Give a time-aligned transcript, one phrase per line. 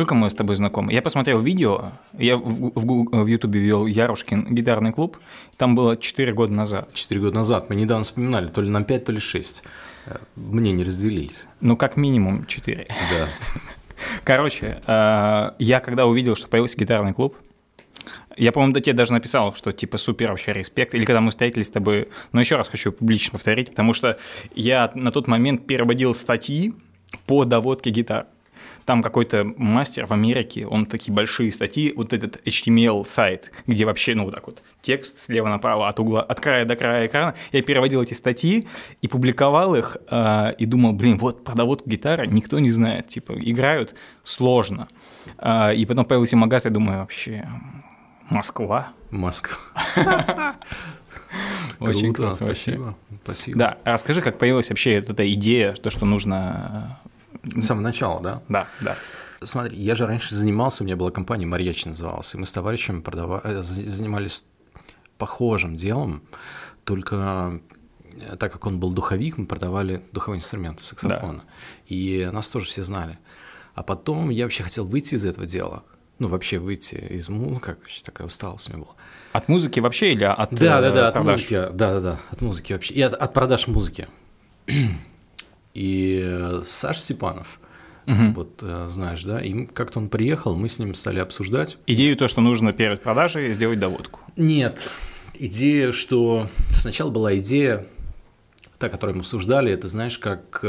[0.00, 0.94] сколько мы с тобой знакомы?
[0.94, 5.18] Я посмотрел видео, я в, Ютубе вел Ярушкин гитарный клуб,
[5.58, 6.94] там было 4 года назад.
[6.94, 9.62] 4 года назад, мы недавно вспоминали, то ли нам 5, то ли 6.
[10.36, 11.48] Мне не разделились.
[11.60, 12.86] Ну, как минимум 4.
[12.88, 13.28] Да.
[14.24, 17.36] Короче, э, я когда увидел, что появился гитарный клуб,
[18.38, 20.94] я, по-моему, до тебе даже написал, что типа супер вообще респект.
[20.94, 24.16] Или когда мы встретились с тобой, но еще раз хочу публично повторить, потому что
[24.54, 26.72] я на тот момент переводил статьи
[27.26, 28.28] по доводке гитар.
[28.84, 34.14] Там какой-то мастер в Америке, он такие большие статьи, вот этот HTML сайт, где вообще,
[34.14, 37.34] ну, вот так вот, текст слева направо, от угла, от края до края экрана.
[37.52, 38.66] Я переводил эти статьи
[39.02, 43.34] и публиковал их, э, и думал, блин, вот про доводку гитары никто не знает, типа,
[43.38, 44.88] играют сложно.
[45.38, 47.48] Э, и потом появился магаз, я думаю, вообще,
[48.30, 48.92] Москва.
[49.10, 49.58] Москва.
[51.80, 52.34] Очень круто.
[52.34, 52.96] Спасибо.
[53.24, 53.58] Спасибо.
[53.58, 57.00] Да, расскажи, как появилась вообще эта идея, то, что нужно...
[57.42, 58.42] С самого начала, да?
[58.48, 58.96] Да, да.
[59.42, 63.02] Смотри, я же раньше занимался, у меня была компания «Марьяч» называлась, и мы с товарищем
[63.02, 64.44] продавали, занимались
[65.16, 66.22] похожим делом,
[66.84, 67.60] только
[68.38, 71.38] так как он был духовик, мы продавали духовые инструменты, саксофоны.
[71.38, 71.44] Да.
[71.86, 73.18] И нас тоже все знали.
[73.74, 75.84] А потом я вообще хотел выйти из этого дела,
[76.18, 78.94] ну, вообще выйти из музыки, ну, как вообще такая усталость у меня была.
[79.32, 82.72] От музыки вообще или от Да, да, да, от музыки, да, да, да, от музыки
[82.72, 82.94] вообще.
[82.94, 84.08] И от, от продаж музыки.
[85.74, 87.60] И Саша Степанов,
[88.06, 88.32] Угу.
[88.34, 91.78] Вот знаешь, да, и как-то он приехал, мы с ним стали обсуждать.
[91.86, 94.20] Идею то, что нужно перед продажей сделать доводку.
[94.36, 94.90] Нет,
[95.34, 97.86] идея, что сначала была идея,
[98.78, 100.64] та, которую мы обсуждали, это знаешь, как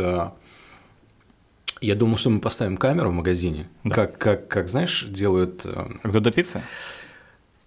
[1.81, 3.95] я думал, что мы поставим камеру в магазине, да.
[3.95, 5.65] как, как, как, знаешь, делают…
[5.65, 6.61] Э, как Додо Пицца?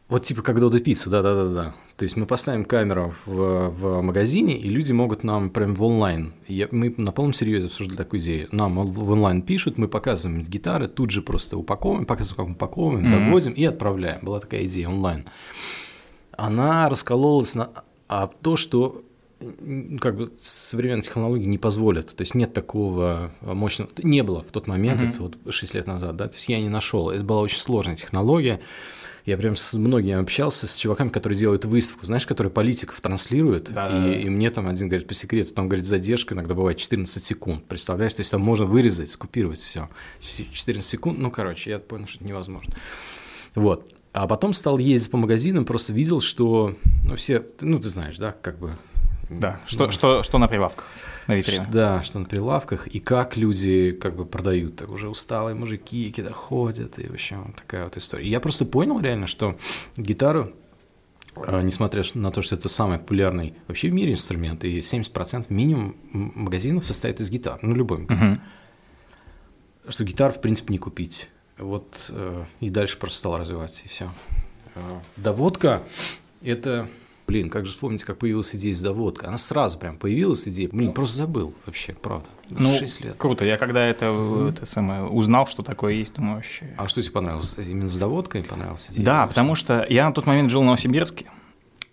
[0.08, 1.74] Вот типа как Додо Пицца, да-да-да.
[1.96, 6.34] То есть мы поставим камеру в, в магазине, и люди могут нам прям в онлайн.
[6.46, 8.48] Я, мы на полном серьезе обсуждали такую идею.
[8.52, 13.26] Нам в онлайн пишут, мы показываем гитары, тут же просто упаковываем, показываем, как упаковываем, mm-hmm.
[13.26, 14.18] довозим и отправляем.
[14.22, 15.24] Была такая идея онлайн.
[16.36, 17.70] Она раскололась на
[18.08, 19.02] а то, что
[20.00, 22.14] как бы современные технологии не позволят.
[22.14, 23.90] То есть нет такого мощного...
[24.02, 25.08] Не было в тот момент, mm-hmm.
[25.08, 27.10] это вот 6 лет назад, да, то есть я не нашел.
[27.10, 28.60] Это была очень сложная технология.
[29.24, 33.88] Я прям с многими общался, с чуваками, которые делают выставку, знаешь, которые политиков транслируют, да,
[33.88, 34.14] и, да.
[34.14, 38.12] и мне там один говорит по секрету, там, говорит, задержка иногда бывает 14 секунд, представляешь,
[38.12, 39.88] то есть там можно вырезать, скопировать все.
[40.20, 42.74] 14 секунд, ну, короче, я понял, что это невозможно.
[43.54, 43.90] Вот.
[44.12, 48.32] А потом стал ездить по магазинам, просто видел, что, ну, все, ну, ты знаешь, да,
[48.42, 48.76] как бы
[49.30, 50.86] да, что, что, что на прилавках,
[51.26, 51.66] на витрине.
[51.70, 56.32] Да, что на прилавках, и как люди как бы продают, так уже усталые мужики когда
[56.32, 58.24] ходят, и вообще вот такая вот история.
[58.24, 59.56] И я просто понял реально, что
[59.96, 60.52] гитару,
[61.36, 65.96] а, несмотря на то, что это самый популярный вообще в мире инструмент, и 70% минимум
[66.12, 69.90] магазинов состоит из гитар, ну любой магазин, угу.
[69.90, 71.30] что гитар в принципе не купить.
[71.56, 74.10] Вот э, и дальше просто стал развиваться, и все.
[74.74, 74.80] Э,
[75.16, 75.82] доводка–
[76.42, 76.88] это
[77.26, 79.28] Блин, как же вспомнить, как появилась идея с доводкой.
[79.28, 80.68] Она сразу прям появилась идея.
[80.70, 82.28] Блин, просто забыл вообще, правда.
[82.50, 83.14] Ну, 6 лет.
[83.16, 83.44] Круто.
[83.44, 84.50] Я когда это, mm-hmm.
[84.50, 86.74] это самое, узнал, что такое есть, думаю, вообще.
[86.76, 87.56] А что тебе понравилось?
[87.58, 89.04] Именно с доводкой понравилась идея?
[89.04, 91.26] Да, потому что я на тот момент жил в Новосибирске.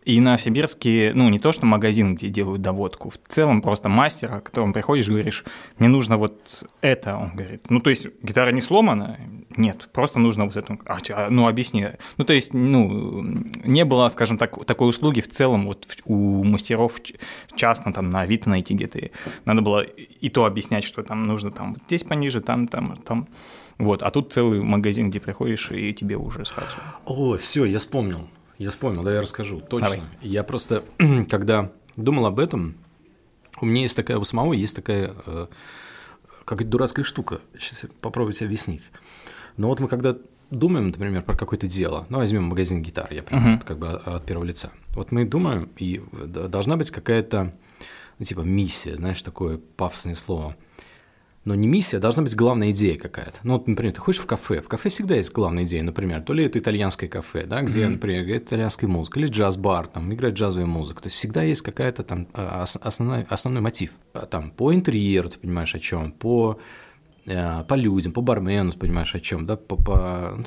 [0.03, 4.39] И на Сибирске, ну, не то, что магазин, где делают доводку, в целом просто мастера,
[4.39, 5.45] к которому приходишь, говоришь,
[5.77, 7.69] мне нужно вот это, он говорит.
[7.69, 9.19] Ну, то есть гитара не сломана?
[9.57, 10.77] Нет, просто нужно вот это.
[10.85, 11.87] А, ну, объясни.
[12.17, 13.23] Ну, то есть, ну,
[13.63, 16.99] не было, скажем так, такой услуги в целом вот у мастеров
[17.55, 19.09] частно там на Авито найти где-то.
[19.45, 23.27] Надо было и то объяснять, что там нужно там здесь пониже, там, там, там.
[23.77, 26.75] Вот, а тут целый магазин, где приходишь, и тебе уже сразу.
[27.05, 28.27] О, все, я вспомнил.
[28.57, 29.59] Я вспомнил, да, я расскажу.
[29.59, 29.89] Точно.
[29.89, 30.03] Давай.
[30.21, 30.83] Я просто,
[31.29, 32.75] когда думал об этом,
[33.59, 35.47] у меня есть такая, у самого есть такая э,
[36.45, 37.41] какая-то дурацкая штука.
[37.57, 38.91] Сейчас попробуйте объяснить.
[39.61, 40.17] Но вот мы когда
[40.49, 43.65] думаем, например, про какое-то дело, ну, возьмем магазин гитар, я прям uh-huh.
[43.65, 44.71] как бы от первого лица.
[44.95, 47.53] Вот мы думаем, и должна быть какая-то,
[48.17, 50.55] ну, типа, миссия, знаешь, такое пафосное слово–
[51.43, 53.39] но не миссия, а должна быть главная идея какая-то.
[53.43, 56.33] Ну, вот, например, ты ходишь в кафе, в кафе всегда есть главная идея, например, то
[56.33, 57.89] ли это итальянское кафе, да, где, mm-hmm.
[57.89, 62.03] например, играет итальянская музыка, или джаз-бар, там, играет джазовая музыка, то есть всегда есть какая-то
[62.03, 63.93] там а, основной, основной мотив.
[64.13, 66.59] А там по интерьеру ты понимаешь о чем, по,
[67.25, 70.45] по людям, по бармену понимаешь о чем, да, по, по ну,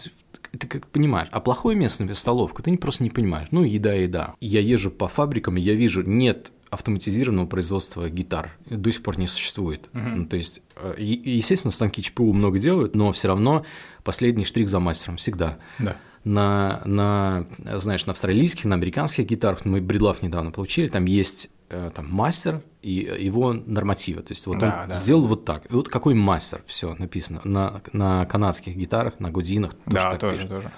[0.59, 3.49] ты как понимаешь, а плохое место, столовка, ты просто не понимаешь.
[3.51, 4.35] Ну, еда, еда.
[4.41, 9.29] Я езжу по фабрикам, и я вижу, нет автоматизированного производства гитар до сих пор не
[9.29, 9.89] существует.
[9.93, 10.15] Uh-huh.
[10.17, 13.65] Ну, то есть, э, естественно, станки ЧПУ много делают, но все равно
[14.03, 15.59] последний штрих за мастером всегда.
[15.79, 15.97] Да.
[16.25, 21.91] На, на, знаешь, на австралийских, на американских гитарах, мы бредлав недавно получили, там есть э,
[21.95, 24.23] там мастер и его нормативы.
[24.23, 24.95] То есть вот да, он да.
[24.95, 25.71] сделал вот так.
[25.71, 29.73] И вот какой мастер, все написано на, на канадских гитарах, на гудинах.
[29.87, 30.49] Да, тоже, пишет.
[30.49, 30.73] тоже.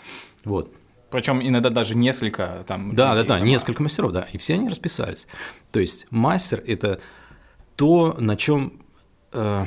[0.45, 0.75] Вот.
[1.11, 2.95] Причем иногда даже несколько там.
[2.95, 3.47] Да, людей, да, да, там...
[3.47, 5.29] несколько мастеров, да, и все они расписались.
[5.71, 7.01] То есть мастер это
[7.77, 8.81] то, на чем
[9.33, 9.65] э,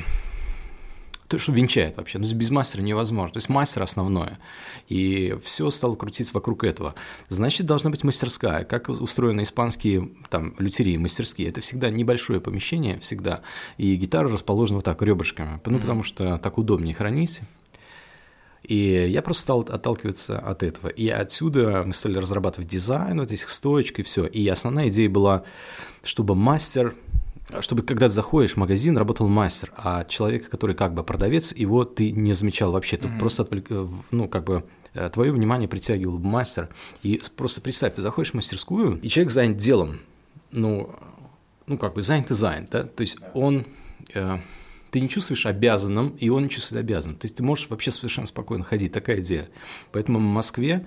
[1.30, 2.18] то, что венчает вообще.
[2.18, 3.34] Ну, без мастера невозможно.
[3.34, 4.40] То есть мастер основное.
[4.88, 6.96] И все стало крутиться вокруг этого.
[7.28, 8.64] Значит, должна быть мастерская.
[8.64, 11.48] Как устроены испанские там лютерии, мастерские.
[11.48, 13.42] Это всегда небольшое помещение, всегда.
[13.78, 15.60] И гитара расположена вот так, ребрышками.
[15.64, 15.80] Ну, mm-hmm.
[15.80, 17.42] потому что так удобнее хранить.
[18.64, 20.88] И я просто стал отталкиваться от этого.
[20.88, 24.26] И отсюда мы стали разрабатывать дизайн вот этих стоечек и все.
[24.26, 25.44] И основная идея была,
[26.02, 26.96] чтобы мастер
[27.60, 31.84] чтобы когда ты заходишь в магазин, работал мастер, а человек, который как бы продавец, его
[31.84, 32.96] ты не замечал вообще.
[32.96, 33.18] Тут mm-hmm.
[33.18, 34.64] просто отвлек, э, ну, как бы
[34.94, 36.68] э, твое внимание притягивал мастер.
[37.02, 40.00] И просто представь, ты заходишь в мастерскую, и человек занят делом.
[40.52, 40.90] Ну,
[41.66, 42.84] ну как бы занят и занят, да?
[42.84, 43.66] То есть он...
[44.14, 44.38] Э,
[44.90, 47.16] ты не чувствуешь обязанным, и он не чувствует обязанным.
[47.16, 49.48] То есть ты можешь вообще совершенно спокойно ходить, такая идея.
[49.92, 50.84] Поэтому в Москве,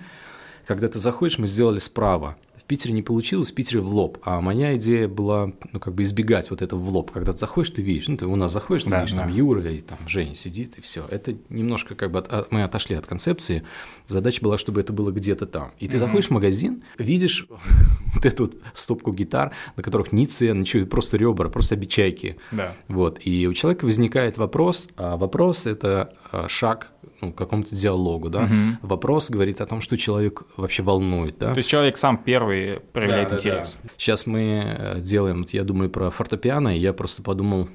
[0.66, 4.18] когда ты заходишь, мы сделали справа– в Питере не получилось, в Питере в лоб.
[4.22, 7.10] А моя идея была, ну, как бы избегать вот этого в лоб.
[7.10, 9.22] Когда ты заходишь, ты видишь, ну, ты у нас заходишь, ты да, видишь, да.
[9.22, 11.04] там Юра и там Женя сидит, и все.
[11.10, 13.64] Это немножко как бы от, от, мы отошли от концепции.
[14.06, 15.72] Задача была, чтобы это было где-то там.
[15.78, 15.98] И ты mm-hmm.
[15.98, 17.46] заходишь в магазин, видишь
[18.14, 22.36] вот эту вот стопку гитар, на которых ни цен, ничего, просто ребра, просто обечайки.
[22.52, 22.72] Да.
[22.88, 23.20] Вот.
[23.24, 26.92] И у человека возникает вопрос, а вопрос– это а, шаг
[27.24, 28.44] ну, какому-то диалогу, да.
[28.44, 28.88] Угу.
[28.88, 31.52] Вопрос говорит о том, что человек вообще волнует, да.
[31.52, 32.43] То есть человек сам первый
[32.92, 33.78] проявляет да, интерес.
[33.82, 33.94] Да, да.
[33.96, 37.68] Сейчас мы э, делаем, я думаю, про фортепиано, и я просто подумал,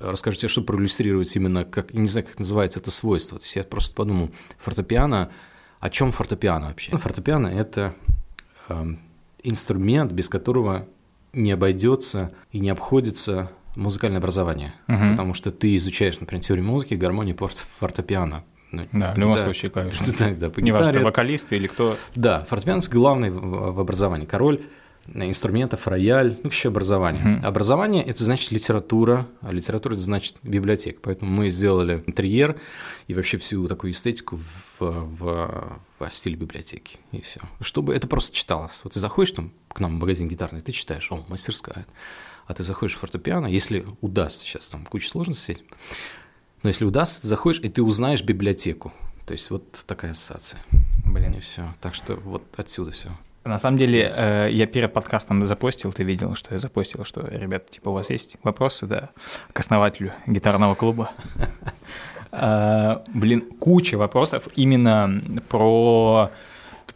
[0.00, 3.38] расскажите, что проиллюстрировать именно, как, не знаю, как называется это свойство.
[3.38, 5.30] То есть я просто подумал, фортепиано,
[5.80, 6.96] о чем фортепиано вообще?
[6.96, 7.94] Фортепиано– это
[8.68, 8.86] э,
[9.42, 10.86] инструмент, без которого
[11.32, 15.10] не обойдется и не обходится музыкальное образование, угу.
[15.10, 18.44] потому что ты изучаешь, например, теорию музыки, гармонию, фортепиано.
[18.70, 19.98] Ну, да, в любом да, случае клавиши.
[20.18, 21.96] Да, да, по Неважно, гитаре, вокалист или кто.
[22.14, 24.26] Да, фортепиано главный в, в образовании.
[24.26, 24.60] Король
[25.14, 27.24] инструментов, рояль, ну, еще образование.
[27.24, 27.46] Mm.
[27.46, 30.98] Образование– это значит литература, а литература– это значит библиотека.
[31.02, 32.60] Поэтому мы сделали интерьер
[33.06, 37.40] и вообще всю такую эстетику в, в, в стиле библиотеки, и все.
[37.60, 38.80] Чтобы это просто читалось.
[38.84, 41.86] Вот ты заходишь там к нам в магазин гитарный, ты читаешь, о, мастерская
[42.48, 45.62] а ты заходишь в фортепиано, если удастся, сейчас там куча сложностей
[46.62, 48.92] но если удастся, ты заходишь, и ты узнаешь библиотеку.
[49.26, 50.60] То есть вот такая ассоциация.
[51.04, 51.34] Блин.
[51.34, 51.72] И все.
[51.80, 53.10] Так что вот отсюда все.
[53.44, 57.70] На самом деле, э, я перед подкастом запостил, ты видел, что я запостил, что, ребята,
[57.70, 59.10] типа, у вас есть вопросы, да,
[59.52, 61.10] к основателю гитарного клуба.
[62.30, 66.30] Э, блин, куча вопросов именно про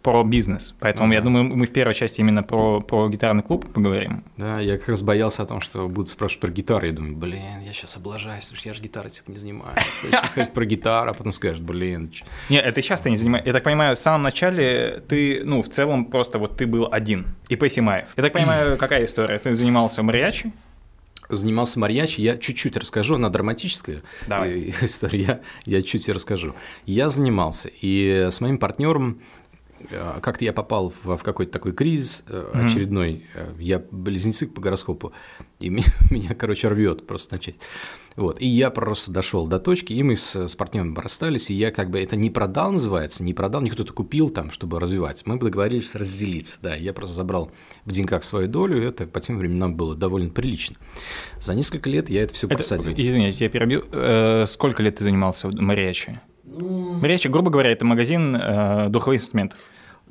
[0.03, 0.75] про бизнес.
[0.81, 1.15] Поэтому ага.
[1.15, 4.25] я думаю, мы в первой части именно про, про гитарный клуб поговорим.
[4.37, 6.87] Да, я как раз боялся о том, что будут спрашивать про гитару.
[6.87, 9.79] Я думаю, блин, я сейчас облажаюсь, потому что я же гитарой типа не занимаюсь.
[10.03, 12.11] Сейчас сказать про гитару, а потом скажешь, блин.
[12.49, 13.49] Нет, это сейчас ты не занимаешься.
[13.49, 17.27] Я так понимаю, в самом начале ты, ну, в целом просто вот ты был один.
[17.49, 18.09] И Симаев.
[18.17, 19.39] Я так понимаю, какая история?
[19.39, 20.53] Ты занимался мариачи?
[21.29, 24.71] занимался мариачи, я чуть-чуть расскажу, она драматическая Давай.
[24.83, 26.55] история, я, я чуть расскажу.
[26.87, 29.21] Я занимался, и с моим партнером
[30.21, 32.65] как-то я попал в, в какой-то такой кризис mm-hmm.
[32.65, 33.25] очередной.
[33.35, 35.13] Э, я близнецы по гороскопу,
[35.61, 37.57] и меня, меня короче, рвет просто начать.
[38.17, 38.41] Вот.
[38.41, 41.91] И я просто дошел до точки, и мы с, с партнером расстались, и я как
[41.91, 45.23] бы это не продал, называется, не продал, не кто-то купил там, чтобы развивать.
[45.27, 46.75] Мы договорились разделиться, да.
[46.75, 47.51] Я просто забрал
[47.85, 50.77] в деньгах свою долю, и это по тем временам было довольно прилично.
[51.41, 52.93] За несколько лет я это все просадил.
[52.93, 53.85] Извини, я тебя перебью.
[53.93, 56.21] Э, сколько лет ты занимался в Мариачи?
[56.45, 56.95] Ну...
[56.95, 59.59] Мариачи, грубо говоря, это магазин э, духовых инструментов.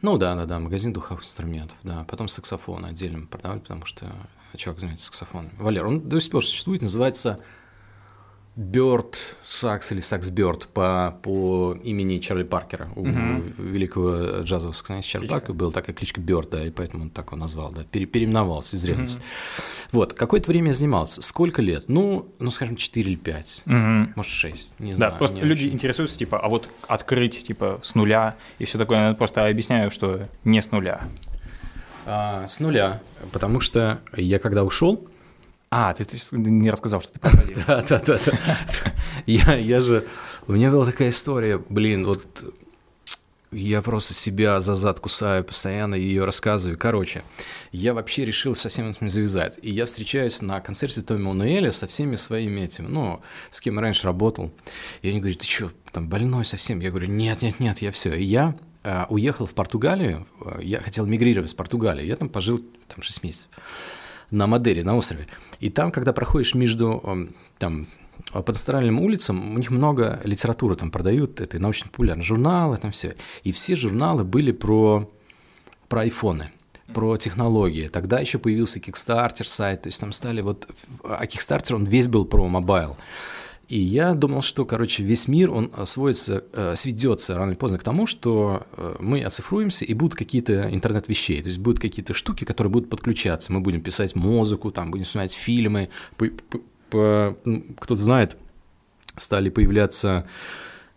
[0.01, 2.05] Ну да, да, да, магазин духовых инструментов, да.
[2.05, 4.12] Потом саксофон отдельно продавали, потому что
[4.55, 5.51] чувак занимается саксофоном.
[5.58, 7.39] Валер, он до сих пор существует, называется
[8.62, 13.53] Бёрд Сакс или Сакс Бёрд по, по имени Чарли Паркера, у uh-huh.
[13.58, 17.38] великого джазового саксониста Чарли Паркера была такая кличка Бёрд, да, и поэтому он так его
[17.38, 19.20] назвал, да, пере, переименовался из ревности.
[19.20, 19.63] Uh-huh.
[19.91, 21.22] Вот, какое-то время занимался.
[21.24, 21.86] Сколько лет?
[21.88, 24.13] Ну, ну скажем, 4 или 5, uh-huh.
[24.15, 25.12] может, 6, не да, знаю.
[25.12, 25.74] Да, просто люди очень.
[25.74, 30.30] интересуются, типа, а вот открыть, типа, с нуля и все такое, я просто объясняю, что
[30.44, 31.01] не с нуля.
[32.06, 33.01] А, с нуля,
[33.32, 35.08] потому что я когда ушел,
[35.73, 37.57] а, ты, ты не рассказал, что ты посадил.
[37.67, 38.33] Да, да, да.
[39.25, 40.05] Я, я же...
[40.47, 42.25] У меня была такая история, блин, вот
[43.51, 46.77] я просто себя за зад кусаю, постоянно ее рассказываю.
[46.77, 47.23] Короче,
[47.71, 49.59] я вообще решил совсем этим завязать.
[49.61, 54.05] И я встречаюсь на концерте Томми Мануэля со всеми своими этими, ну, с кем раньше
[54.05, 54.51] работал.
[55.01, 56.81] И они говорят, ты что, там больной совсем?
[56.81, 58.13] Я говорю, нет, нет, нет, я все.
[58.13, 62.61] И я э, уехал в Португалию, э, я хотел мигрировать в Португалию, я там пожил
[62.89, 63.49] там 6 месяцев
[64.31, 65.27] на Мадере, на острове.
[65.59, 67.88] И там, когда проходишь между там,
[68.31, 73.15] по центральным улицам, у них много литературы там продают, это научно-популярные журналы, там все.
[73.43, 75.09] И все журналы были про,
[75.88, 76.51] про айфоны
[76.93, 77.88] про технологии.
[77.88, 80.67] Тогда еще появился Kickstarter сайт, то есть там стали вот...
[81.03, 82.97] А Kickstarter, он весь был про мобайл.
[83.71, 87.83] И я думал, что, короче, весь мир, он сводится, э, сведется рано или поздно к
[87.83, 92.69] тому, что э, мы оцифруемся, и будут какие-то интернет-вещей, то есть будут какие-то штуки, которые
[92.69, 93.53] будут подключаться.
[93.53, 95.87] Мы будем писать музыку, там, будем снимать фильмы.
[96.89, 98.35] Кто-то знает,
[99.15, 100.27] стали появляться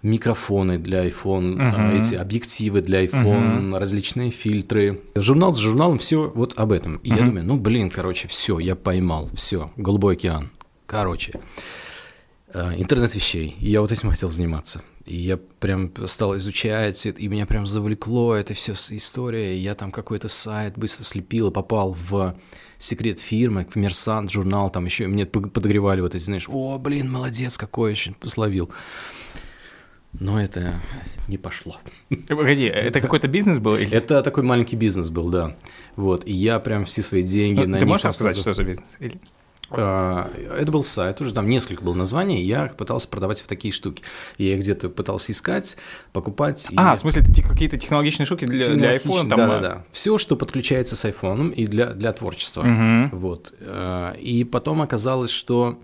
[0.02, 2.00] микрофоны для iPhone, uh-huh.
[2.00, 3.78] эти объективы для iPhone, uh-huh.
[3.78, 5.00] различные фильтры.
[5.14, 6.96] Журнал с журналом все вот об этом.
[6.96, 7.20] И uh-huh.
[7.20, 10.50] я думаю, ну блин, короче, все, я поймал, все, голубой океан.
[10.86, 11.38] Короче, э,
[12.54, 13.56] интернет вещей.
[13.58, 14.82] И я вот этим хотел заниматься.
[15.06, 19.56] И я прям стал изучать, и меня прям завлекло это все история.
[19.56, 22.36] И я там какой-то сайт быстро слепил и попал в
[22.78, 27.92] секрет фирмы, коммерсант, журнал, там еще мне подогревали вот эти, знаешь, о, блин, молодец какой,
[27.92, 28.70] очень словил.
[30.20, 30.80] Но это
[31.26, 31.76] не пошло.
[32.28, 33.76] Погоди, это какой-то бизнес был?
[33.76, 33.92] Или?
[33.92, 35.56] Это такой маленький бизнес был, да.
[35.96, 38.88] Вот, и я прям все свои деньги ну, на Ты можешь рассказать, что за бизнес?
[39.00, 39.20] Или?
[39.70, 44.02] А, это был сайт, уже там несколько было названий, я пытался продавать в такие штуки.
[44.38, 45.76] Я их где-то пытался искать,
[46.12, 46.68] покупать.
[46.76, 46.96] А, и...
[46.96, 49.28] в смысле, это какие-то технологичные штуки для, для iPhone?
[49.28, 49.84] Да, да, да.
[49.90, 52.60] Все, что подключается с iPhone и для, для творчества.
[52.62, 53.16] Угу.
[53.16, 53.54] Вот.
[53.60, 55.78] А, и потом оказалось, что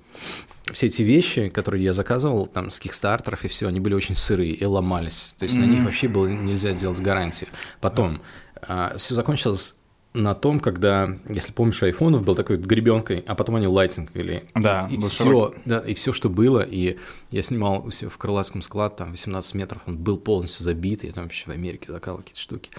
[0.73, 4.53] все эти вещи, которые я заказывал, там, с кикстартеров и все, они были очень сырые
[4.53, 5.35] и ломались.
[5.39, 5.61] То есть mm-hmm.
[5.61, 7.51] на них вообще было нельзя делать гарантию.
[7.81, 8.21] Потом
[8.63, 9.77] а, все закончилось
[10.13, 14.43] на том, когда, если помнишь, айфонов был такой гребенкой, а потом они лайтинг вели.
[14.55, 16.99] Да, и, все, да, и все, что было, и
[17.31, 21.13] я снимал у себя в Крылатском склад, там 18 метров, он был полностью забит, я
[21.13, 22.71] там вообще в Америке заказывал какие-то штуки.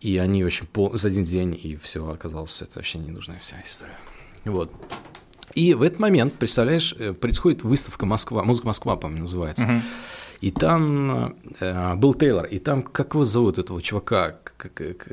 [0.00, 0.94] И они очень пол...
[0.94, 3.98] за один день, и все оказалось, это вообще ненужная вся история.
[4.44, 4.70] Вот.
[5.54, 9.66] И в этот момент, представляешь, э, происходит выставка Москва, музыка Москва, по-моему, называется.
[9.66, 9.80] Uh-huh.
[10.40, 14.36] И там э, был Тейлор, и там, как его зовут, этого чувака,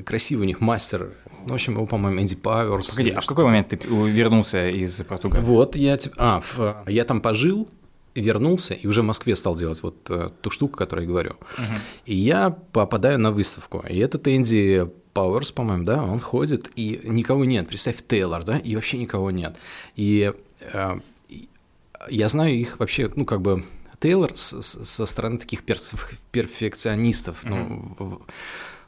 [0.06, 1.14] красивый у них мастер,
[1.46, 2.92] ну, в общем, его, по-моему, Энди Пауэрс.
[2.92, 5.44] Погоди, а в какой момент ты вернулся из Португалии?
[5.44, 7.70] Вот, я, а, в, я там пожил,
[8.16, 11.32] вернулся и уже в Москве стал делать вот э, ту штуку, которую я говорю.
[11.32, 11.78] Uh-huh.
[12.06, 17.46] И я попадаю на выставку, и этот Энди Пауэрс, по-моему, да, он ходит, и никого
[17.46, 17.68] нет.
[17.68, 19.58] Представь, Тейлор, да, и вообще никого нет.
[19.96, 20.32] И
[20.74, 21.00] э,
[22.10, 23.64] я знаю их вообще, ну, как бы,
[24.04, 27.96] Тейлор с, с, со стороны таких перфекционистов, mm-hmm.
[27.98, 28.22] ну,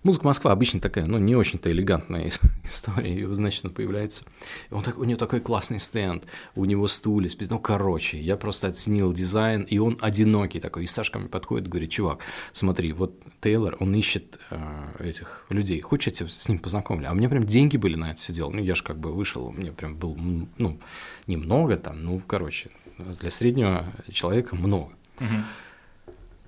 [0.03, 2.29] Музыка Москва обычно такая, ну, не очень-то элегантная
[2.65, 4.25] история, и, значит, он появляется.
[4.71, 9.13] Он так, у него такой классный стенд, у него стулья, ну, короче, я просто оценил
[9.13, 10.83] дизайн, и он одинокий такой.
[10.83, 12.19] И Сашка мне подходит, говорит, чувак,
[12.51, 14.57] смотри, вот Тейлор, он ищет э,
[14.99, 17.07] этих людей, хочешь я тебя с ним познакомлю?
[17.07, 18.49] А у меня прям деньги были на это все дело.
[18.49, 20.15] Ну, я же как бы вышел, у меня прям был,
[20.57, 20.77] ну,
[21.25, 24.91] немного там, ну, короче, для среднего человека много.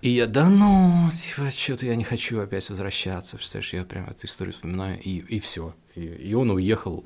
[0.01, 4.53] И я, да ну, что-то я не хочу опять возвращаться, представляешь, я прям эту историю
[4.53, 5.75] вспоминаю, и, и все.
[5.95, 7.03] И, и он уехал,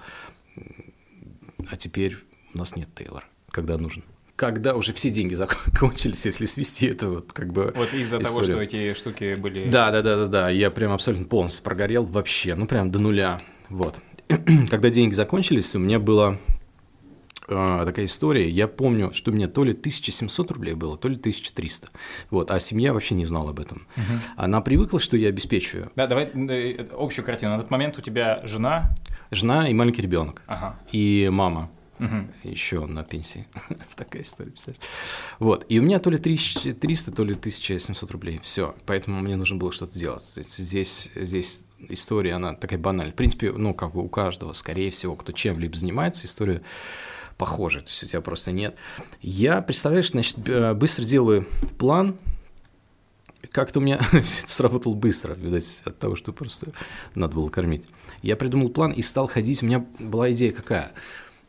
[1.70, 2.18] а теперь
[2.54, 4.04] у нас нет Тейлора, когда нужен.
[4.36, 8.62] Когда уже все деньги закончились, если свести это вот как бы Вот из-за того, что
[8.62, 9.70] эти штуки были...
[9.70, 13.42] Да, да, да, да, да, я прям абсолютно полностью прогорел вообще, ну прям до нуля,
[13.70, 14.02] вот.
[14.70, 16.38] Когда деньги закончились, у меня было
[17.52, 18.50] э, такая история.
[18.50, 21.90] Я помню, что мне то ли 1700 рублей было, то ли 1300.
[22.30, 23.88] Вот, а семья вообще не знала об этом.
[23.98, 24.04] Угу.
[24.38, 25.92] Она привыкла, что я обеспечиваю.
[25.96, 27.52] Да, давай э, общую картину.
[27.54, 28.96] На тот момент у тебя жена?
[29.30, 30.42] Жена и маленький ребенок.
[30.48, 30.80] Ага.
[30.92, 31.70] И мама.
[32.02, 32.50] Угу.
[32.50, 33.48] Еще на пенсии.
[33.96, 34.84] Такая история, представляешь?
[35.38, 35.66] Вот.
[35.70, 38.40] И у меня то ли 300, то ли 1700 рублей.
[38.42, 38.76] Все.
[38.88, 40.24] Поэтому мне нужно было что-то делать.
[40.24, 43.14] Здесь, здесь история, она такая банальная.
[43.14, 46.64] В принципе, ну, как бы у каждого, скорее всего, кто чем-либо занимается, история
[47.42, 48.78] похоже, то есть у тебя просто нет.
[49.20, 50.38] Я, представляешь, значит,
[50.78, 51.48] быстро делаю
[51.80, 52.20] план,
[53.52, 56.68] как-то у меня все это сработало быстро, видать, от того, что просто
[57.16, 57.88] надо было кормить.
[58.22, 59.64] Я придумал план и стал ходить.
[59.64, 60.92] У меня была идея какая?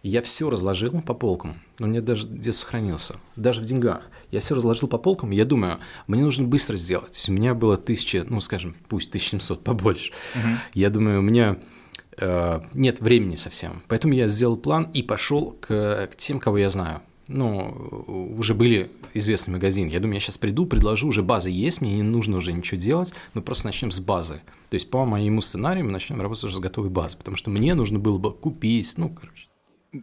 [0.02, 1.60] Я все разложил по полкам.
[1.78, 3.16] У меня даже где сохранился.
[3.36, 4.00] Даже в деньгах.
[4.30, 5.32] Я все разложил по полкам.
[5.32, 7.22] И я думаю, мне нужно быстро сделать.
[7.28, 10.14] У меня было тысяча, ну, скажем, пусть 1700 побольше.
[10.34, 10.48] Угу.
[10.72, 11.58] Я думаю, у меня Э,
[12.18, 13.82] нет времени совсем.
[13.88, 17.00] Поэтому я сделал план и пошел к, к тем, кого я знаю.
[17.28, 19.88] Ну, уже были известный магазин.
[19.88, 23.14] Я думаю, я сейчас приду, предложу, уже база есть, мне не нужно уже ничего делать,
[23.34, 24.42] мы просто начнем с базы.
[24.70, 27.74] То есть по моему сценарию мы начнем работать уже с готовой базы, потому что мне
[27.74, 29.46] нужно было бы купить, ну, короче.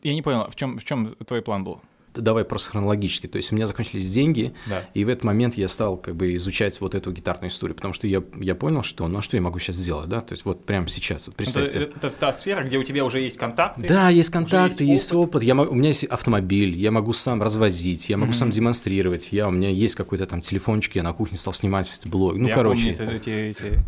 [0.04, 1.82] Я не понял, в чем, в чем твой план был?
[2.16, 3.28] Давай просто хронологически.
[3.28, 4.84] То есть у меня закончились деньги, Да.
[4.94, 8.08] и в этот момент я стал как бы изучать вот эту гитарную историю, потому что
[8.08, 10.22] я, я понял, что ну а что я могу сейчас сделать, да?
[10.22, 11.80] То есть вот прямо сейчас, вот Это, представьте.
[11.96, 13.88] это та сфера, где у тебя уже есть контакты.
[13.88, 15.44] Да, есть контакты, есть есть, опыт.
[15.44, 19.32] Я у меня есть автомобиль, я могу сам развозить, я могу сам демонстрировать.
[19.32, 22.36] Я, у меня есть какой-то там телефончик, я на кухне стал снимать блог.
[22.36, 22.94] Ну, Я короче.
[22.96, 23.80] помню это- эти, эти-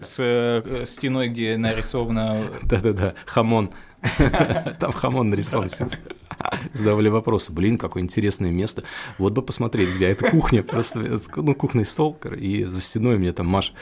[0.02, 2.42] с э, стеной, где нарисовано...
[2.62, 3.70] Да-да-да, хамон.
[4.78, 5.68] Там хамон нарисован.
[6.72, 7.52] Задавали вопросы.
[7.52, 8.84] Блин, какое интересное место.
[9.18, 10.62] Вот бы посмотреть, где это кухня.
[10.62, 13.72] Просто, ну, кухонный стол, и за стеной мне там Маша,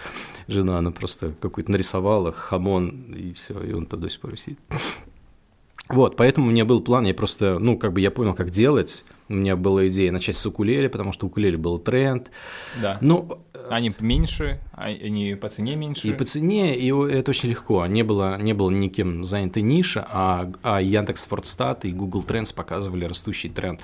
[0.48, 4.58] жена, она просто какой-то нарисовала хамон, и все, и он туда до сих пор висит.
[5.88, 9.04] Вот, поэтому у меня был план, я просто, ну, как бы я понял, как делать.
[9.30, 12.30] У меня была идея начать с укулеле, потому что укулеле был тренд.
[12.82, 12.98] Да.
[13.00, 16.08] Ну, Они меньше, а- они по цене меньше.
[16.08, 17.84] и по цене, и это очень легко.
[17.86, 23.04] Не было, не было никем занятой ниша, а, а Яндекс Фордстат и Google Trends показывали
[23.04, 23.80] растущий тренд.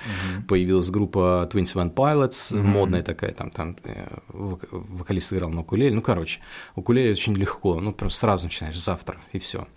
[0.47, 5.93] Появилась группа 21 Pilots, модная такая, там, там э, вок- вокалист играл на укулеле.
[5.93, 6.39] Ну, короче,
[6.75, 9.67] укулеле очень легко, ну, просто сразу начинаешь, завтра, и все.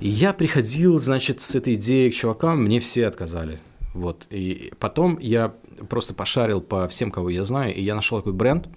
[0.00, 3.58] И я приходил, значит, с этой идеей к чувакам, мне все отказали.
[3.94, 4.26] Вот.
[4.30, 5.54] И потом я
[5.88, 8.68] просто пошарил по всем, кого я знаю, и я нашел такой бренд,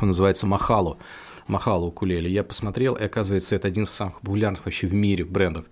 [0.00, 0.98] он называется Махалу.
[1.46, 2.30] Махалу укулеле.
[2.30, 5.66] Я посмотрел, и оказывается, это один из самых популярных вообще в мире брендов.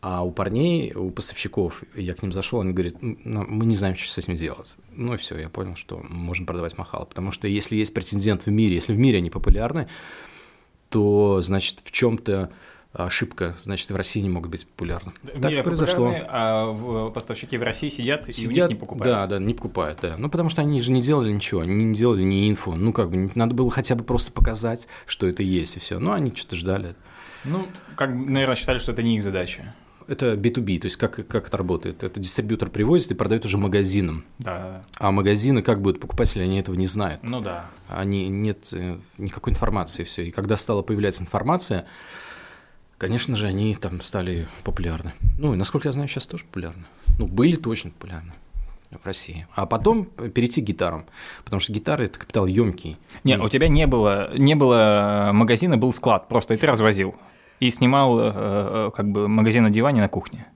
[0.00, 3.96] А у парней, у поставщиков, я к ним зашел, они говорят, ну, мы не знаем,
[3.96, 4.76] что с этим делать.
[4.92, 7.06] Ну и все, я понял, что можно продавать Махалу.
[7.06, 9.88] Потому что если есть претендент в мире, если в мире они популярны,
[10.88, 12.50] то, значит, в чем-то
[12.92, 15.12] ошибка, значит, в России не могут быть популярны.
[15.22, 16.12] В так произошло.
[16.28, 19.04] а в- поставщики в России сидят, и у Сидят, них не покупают.
[19.04, 20.14] Да, да, не покупают, да.
[20.18, 22.74] Ну, потому что они же не делали ничего, они не делали ни инфу.
[22.74, 25.98] Ну, как бы, надо было хотя бы просто показать, что это есть, и все.
[25.98, 26.94] Ну, они что-то ждали.
[27.44, 29.74] Ну, как, бы, наверное, считали, что это не их задача.
[30.08, 32.02] Это B2B, то есть как, как это работает?
[32.02, 34.24] Это дистрибьютор привозит и продает уже магазинам.
[34.38, 34.82] Да.
[34.96, 37.22] А магазины, как будут покупатели, они этого не знают.
[37.22, 37.66] Ну да.
[37.88, 40.22] Они нет э, никакой информации, все.
[40.24, 41.84] И когда стала появляться информация,
[42.98, 45.14] конечно же, они там стали популярны.
[45.38, 46.84] Ну, и насколько я знаю, сейчас тоже популярны.
[47.18, 48.32] Ну, были точно популярны
[48.90, 49.46] в России.
[49.54, 51.06] А потом перейти к гитарам,
[51.44, 52.96] потому что гитары это капитал емкий.
[53.24, 57.14] Не, у тебя не было, не было магазина, был склад просто, и ты развозил.
[57.60, 60.46] И снимал э, э, как бы магазин на диване на кухне.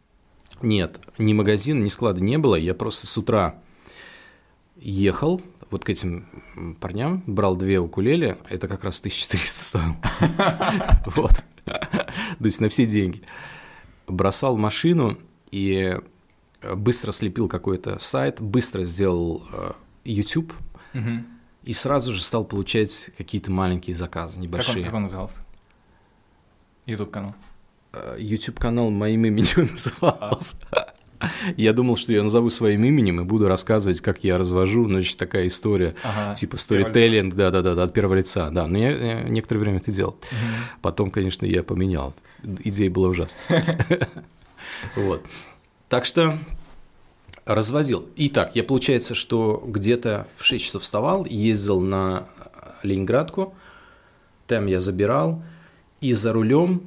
[0.63, 2.55] Нет, ни магазина, ни склада не было.
[2.55, 3.57] Я просто с утра
[4.77, 6.27] ехал вот к этим
[6.81, 9.97] парням, брал две укулеле, это как раз 1400 стоил.
[11.17, 11.43] Вот.
[11.65, 13.23] То есть на все деньги.
[14.07, 15.19] Бросал машину
[15.51, 15.97] и
[16.61, 19.73] э, быстро слепил какой-то сайт, быстро сделал э,
[20.05, 20.53] YouTube
[21.65, 24.85] и сразу же стал получать какие-то маленькие заказы, Как он, небольшие.
[24.85, 25.39] как он назывался?
[26.87, 27.35] Ютуб канал.
[27.93, 30.57] Э, YouTube-канал моим именем назывался.
[31.57, 35.47] Я думал, что я назову своим именем и буду рассказывать, как я развожу, значит, такая
[35.47, 39.93] история, Ага, типа сторителлинг, да-да-да, от первого лица, да, но я э, некоторое время это
[39.93, 40.17] делал.
[40.81, 43.79] Потом, конечно, я поменял, идея была ужасная.
[44.97, 45.25] Вот.
[45.89, 46.39] Так что
[47.45, 48.09] развозил.
[48.17, 52.27] Итак, я, получается, что где-то в 6 часов вставал, ездил на
[52.83, 53.55] Ленинградку,
[54.47, 55.43] там я забирал,
[56.01, 56.87] и за рулем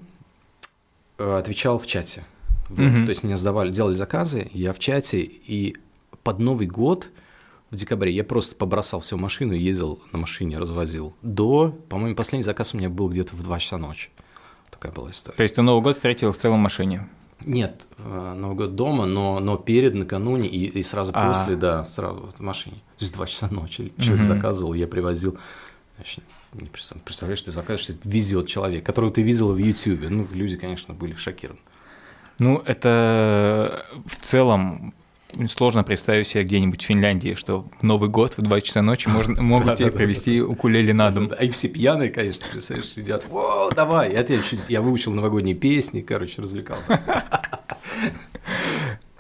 [1.18, 2.26] э, отвечал в чате.
[2.70, 3.06] Вот, Мгм.
[3.06, 5.76] То есть мне сдавали, делали заказы, я в чате, и
[6.24, 7.10] под Новый год
[7.72, 11.14] в декабре я просто побросал всю машину ездил на машине, развозил.
[11.22, 14.10] До, по-моему, последний заказ у меня был где-то в 2 часа ночи.
[14.72, 15.38] Такая была история.
[15.38, 17.08] То есть ты Новый год встретил в целом машине.
[17.46, 21.28] Нет, э, Новый год дома, но, но перед, накануне и, и сразу А.
[21.28, 22.78] после, да, сразу в машине.
[22.98, 25.38] То есть 2 часа ночи человек заказывал, я привозил.
[25.98, 26.22] Вообще
[26.54, 30.10] не представ- представляешь, ты заказываешь, везет человек, которого ты видела в Ютьюбе.
[30.10, 31.60] Ну, люди, конечно, были шокированы.
[32.40, 34.94] Ну, это в целом
[35.48, 39.42] сложно представить себе где-нибудь в Финляндии, что в Новый год в 2 часа ночи можно,
[39.42, 41.28] могут тебе привезти укулеле на дом.
[41.42, 43.26] И все пьяные, конечно, представляешь, сидят.
[43.32, 44.14] О, давай!
[44.14, 46.78] Я, чуть- я выучил новогодние песни, короче, развлекал.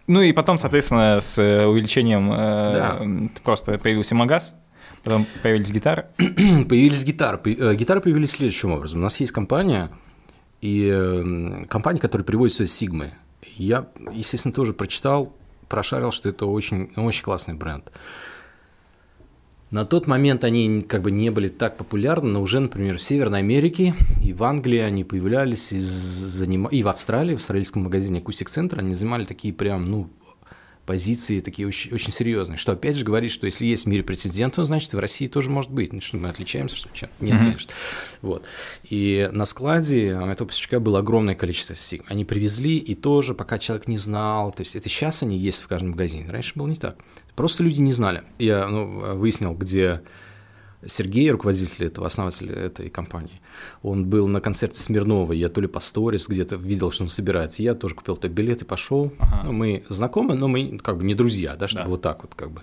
[0.08, 3.01] Ну и потом, соответственно, с э, увеличением э, Да.
[3.43, 4.56] просто появился магаз,
[5.04, 6.06] потом появились гитары.
[6.17, 7.39] Появились гитары.
[7.58, 8.99] Э, Гитары появились следующим образом.
[8.99, 9.89] У нас есть компания,
[10.65, 13.13] и э, компания, которая приводит сюда Сигмы.
[13.56, 15.32] Я, естественно, тоже прочитал,
[15.69, 17.91] прошарил, что это очень, очень классный бренд.
[19.69, 23.39] На тот момент они как бы не были так популярны, но уже, например, в Северной
[23.39, 28.47] Америке и в Англии они появлялись, и, занима- и в Австралии, в австралийском магазине Acoustic
[28.47, 30.10] Center, они занимали такие прям, ну,
[30.86, 34.56] позиции такие очень, очень серьезные, что опять же говорит, что если есть в мире прецедент,
[34.56, 35.91] то значит в России тоже может быть.
[35.91, 37.10] Ну что, мы отличаемся, что ли?
[37.19, 37.38] Нет, mm-hmm.
[37.38, 37.71] конечно.
[38.21, 38.45] Вот.
[38.89, 42.06] И на складе этого поставщика было огромное количество сигм.
[42.08, 45.67] Они привезли, и тоже, пока человек не знал, то есть это сейчас они есть в
[45.67, 46.98] каждом магазине, раньше было не так.
[47.36, 48.24] Просто люди не знали.
[48.39, 50.02] Я ну, выяснил, где
[50.86, 53.41] Сергей, руководитель этого, основатель этой компании,
[53.82, 57.63] он был на концерте Смирнова, я то ли по сторис где-то видел, что он собирается,
[57.63, 59.13] я тоже купил тот билет и пошел.
[59.20, 59.44] Ага.
[59.46, 61.89] Ну, мы знакомы, но мы как бы не друзья, да, чтобы да.
[61.89, 62.62] вот так вот как бы.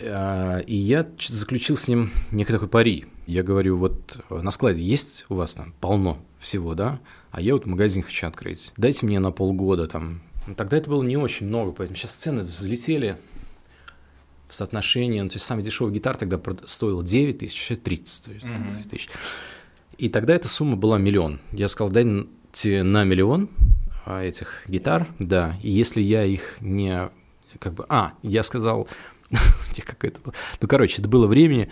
[0.00, 3.06] А, и я заключил с ним некий такой пари.
[3.26, 7.66] Я говорю, вот на складе есть у вас там полно всего, да, а я вот
[7.66, 8.72] магазин хочу открыть.
[8.76, 10.20] Дайте мне на полгода там.
[10.56, 13.16] Тогда это было не очень много, поэтому сейчас цены взлетели,
[14.52, 19.10] в соотношении, ну, то есть самый дешевый гитар тогда стоил 9 тысяч, сейчас 30 mm-hmm.
[19.98, 21.40] И тогда эта сумма была миллион.
[21.52, 23.50] Я сказал, дайте на миллион
[24.04, 27.10] а, этих гитар, да, и если я их не,
[27.58, 28.88] как бы, а, я сказал,
[29.84, 31.70] как это было, ну, короче, это было времени,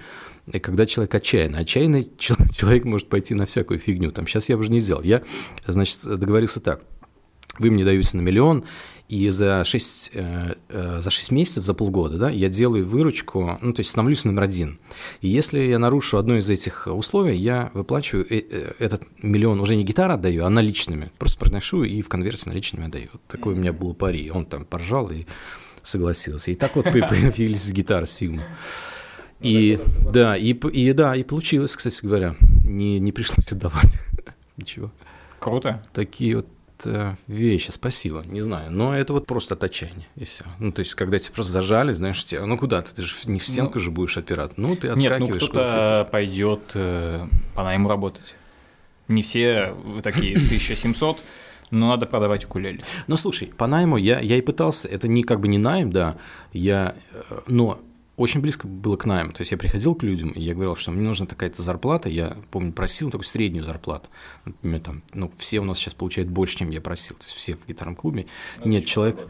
[0.62, 1.61] когда человек отчаянный.
[1.61, 5.02] Отчаянный человек может пойти на всякую фигню, там, сейчас я бы уже не сделал.
[5.02, 5.22] Я,
[5.66, 6.83] значит, договорился так,
[7.59, 8.64] вы мне даете на миллион,
[9.11, 13.73] и за 6, э, э, за 6 месяцев, за полгода, да, я делаю выручку, ну,
[13.73, 14.79] то есть становлюсь номер один.
[15.20, 19.83] И если я нарушу одно из этих условий, я выплачиваю э, этот миллион, уже не
[19.83, 21.11] гитара отдаю, а наличными.
[21.18, 23.09] Просто проношу и в конверте наличными отдаю.
[23.12, 24.31] Вот такой у меня был пари.
[24.31, 25.27] Он там поржал и
[25.83, 26.53] согласился.
[26.53, 28.44] И так вот появились гитары Сигма.
[29.40, 29.81] И
[30.12, 32.37] да, и, и да, и получилось, кстати говоря.
[32.64, 33.99] Не, не пришлось отдавать
[34.57, 34.92] ничего.
[35.40, 35.83] Круто.
[35.92, 36.46] Такие вот
[36.85, 40.45] Э, вещи, спасибо, не знаю, но это вот просто от отчаяния, и все.
[40.59, 43.38] Ну, то есть, когда тебя просто зажали, знаешь, тебя, ну куда ты, ты же не
[43.38, 45.21] в стенку ну, же будешь опирать, ну, ты отскакиваешь.
[45.21, 48.35] Нет, ну, кто-то пойдет э, по найму работать.
[49.09, 51.19] Не все такие 1700,
[51.71, 52.81] но надо продавать укулеле.
[53.07, 56.16] Ну, слушай, по найму я, я и пытался, это не как бы не найм, да,
[56.53, 57.81] я, э, но
[58.20, 59.33] очень близко было к найму.
[59.33, 62.11] То есть я приходил к людям, и я говорил, что мне нужна такая-то зарплата.
[62.11, 64.11] Я, помню, просил такую среднюю зарплату.
[64.44, 67.16] Например, там, ну, все у нас сейчас получают больше, чем я просил.
[67.16, 68.26] То есть все в гитарном клубе.
[68.59, 69.22] Да, нет человека,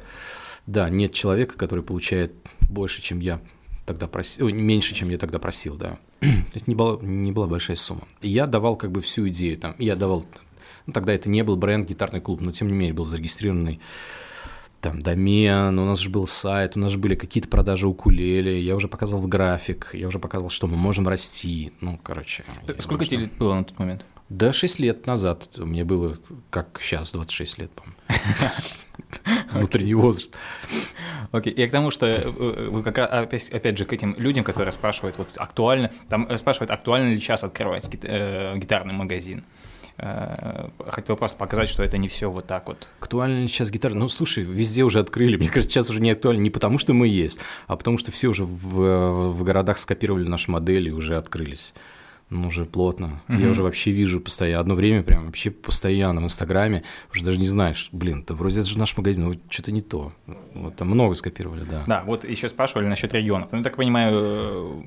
[0.66, 2.32] да, нет человека, который получает
[2.68, 3.40] больше, чем я
[3.86, 6.00] тогда просил, меньше, чем я тогда просил, да.
[6.20, 8.08] Это не была, не была большая сумма.
[8.22, 10.26] И я давал как бы всю идею, там, я давал,
[10.86, 13.80] ну, тогда это не был бренд гитарный клуб, но тем не менее был зарегистрированный
[14.80, 18.76] там домен, у нас же был сайт, у нас же были какие-то продажи укулеле, я
[18.76, 22.44] уже показывал график, я уже показывал, что мы можем расти, ну, короче.
[22.78, 24.04] Сколько тебе лет было на тот момент?
[24.30, 26.14] Да, 6 лет назад мне было,
[26.50, 27.96] как сейчас, 26 лет, по-моему.
[29.52, 30.36] Внутренний возраст.
[31.32, 34.72] Окей, и к тому, что э, вы как опять, опять же к этим людям, которые
[34.72, 39.44] спрашивают, вот актуально, там э, спрашивают, актуально ли сейчас открывать э, гитарный магазин.
[40.02, 42.88] Э, хотел просто показать, что это не все вот так вот.
[43.00, 43.92] Актуально сейчас гитара?
[43.92, 45.36] Ну, слушай, везде уже открыли.
[45.38, 48.28] Мне кажется, сейчас уже не актуально не потому, что мы есть, а потому что все
[48.28, 51.74] уже в, в городах скопировали наши модели и уже открылись.
[52.30, 53.20] Ну, уже плотно.
[53.28, 53.38] Угу.
[53.38, 54.60] Я уже вообще вижу постоянно.
[54.60, 56.84] Одно время прям вообще постоянно в Инстаграме.
[57.12, 60.12] Уже даже не знаешь, блин, это вроде это же наш магазин, но что-то не то.
[60.54, 61.82] Вот там много скопировали, да.
[61.86, 63.48] Да, вот еще спрашивали насчет регионов.
[63.50, 64.84] Ну, я так понимаю,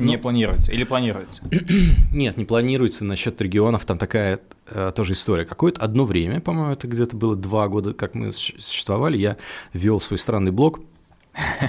[0.00, 1.42] не ну, планируется или планируется?
[2.12, 3.84] Нет, не планируется насчет регионов.
[3.84, 5.44] Там такая э, тоже история.
[5.44, 9.36] Какое-то одно время, по-моему, это где-то было два года, как мы существовали, я
[9.72, 10.80] вел свой странный блог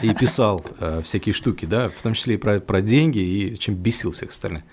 [0.01, 3.75] и писал э, всякие штуки, да, в том числе и про, про деньги, и чем
[3.75, 4.63] бесил всех остальных.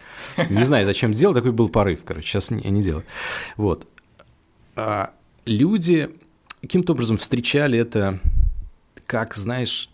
[0.49, 3.05] Не знаю, зачем делал, такой был порыв, короче, сейчас я не делаю.
[3.57, 3.87] Вот.
[4.77, 5.13] А
[5.45, 6.11] люди
[6.63, 8.21] каким-то образом встречали это,
[9.07, 9.91] как, знаешь,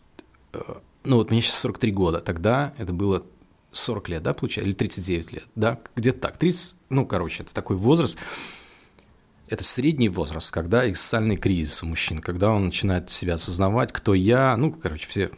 [0.52, 0.58] э,
[1.04, 3.24] ну вот мне сейчас 43 года, тогда это было
[3.76, 7.76] 40 лет, да, получается, или 39 лет, да, где-то так, 30, ну, короче, это такой
[7.76, 8.18] возраст,
[9.48, 14.56] это средний возраст, когда экзистенциальный кризис у мужчин, когда он начинает себя осознавать, кто я,
[14.56, 15.30] ну, короче, все,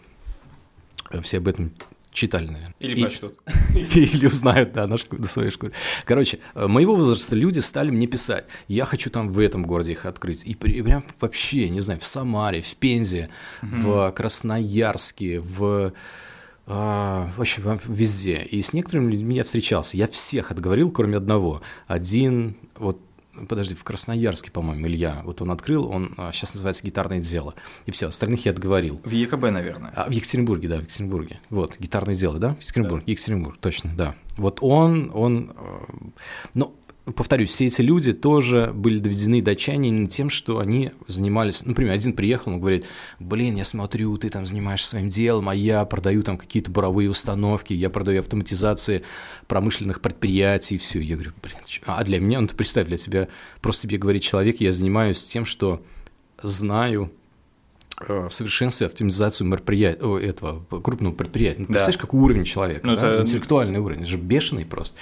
[1.23, 1.73] все об этом
[2.17, 2.75] читали, наверное.
[2.81, 3.39] Или прочтут.
[3.75, 5.73] Или узнают, да, на, на своей шкуре.
[6.05, 10.45] Короче, моего возраста люди стали мне писать, я хочу там в этом городе их открыть.
[10.45, 13.29] И прям вообще, не знаю, в Самаре, в Пензе,
[13.61, 15.93] в Красноярске, в
[16.67, 18.43] а, вообще везде.
[18.43, 19.97] И с некоторыми людьми я встречался.
[19.97, 21.63] Я всех отговорил, кроме одного.
[21.87, 23.01] Один, вот
[23.49, 27.91] подожди, в Красноярске, по-моему, Илья, вот он открыл, он сейчас а, называется «Гитарное дело», и
[27.91, 29.01] все, остальных я отговорил.
[29.05, 29.93] В ЕКБ, наверное.
[29.95, 31.41] А, в Екатеринбурге, да, в Екатеринбурге.
[31.51, 32.51] Вот, «Гитарное дело», да?
[32.59, 33.11] Екатеринбург, да.
[33.11, 34.15] Екатеринбург, точно, да.
[34.37, 36.09] Вот он, он, э,
[36.55, 36.75] ну,
[37.15, 42.13] повторюсь, все эти люди тоже были доведены до отчаяния тем, что они занимались, например, один
[42.13, 42.85] приехал, он говорит,
[43.21, 47.73] блин, я смотрю, ты там занимаешься своим делом, а я продаю там какие-то буровые установки,
[47.73, 49.03] я продаю автоматизации
[49.47, 50.99] промышленных предприятий, и все.
[51.01, 53.29] Я говорю, блин, а для меня, ну ты представь, для тебя,
[53.61, 55.83] просто тебе говорит человек, я занимаюсь тем, что
[56.43, 57.13] знаю,
[57.99, 61.61] в совершенстве оптимизацию мероприятия, этого крупного предприятия.
[61.61, 61.73] Ну, Да.
[61.75, 63.13] представляешь, какой уровень человека, Ну, да?
[63.13, 64.99] это- интеллектуальный уровень, это же бешеный просто.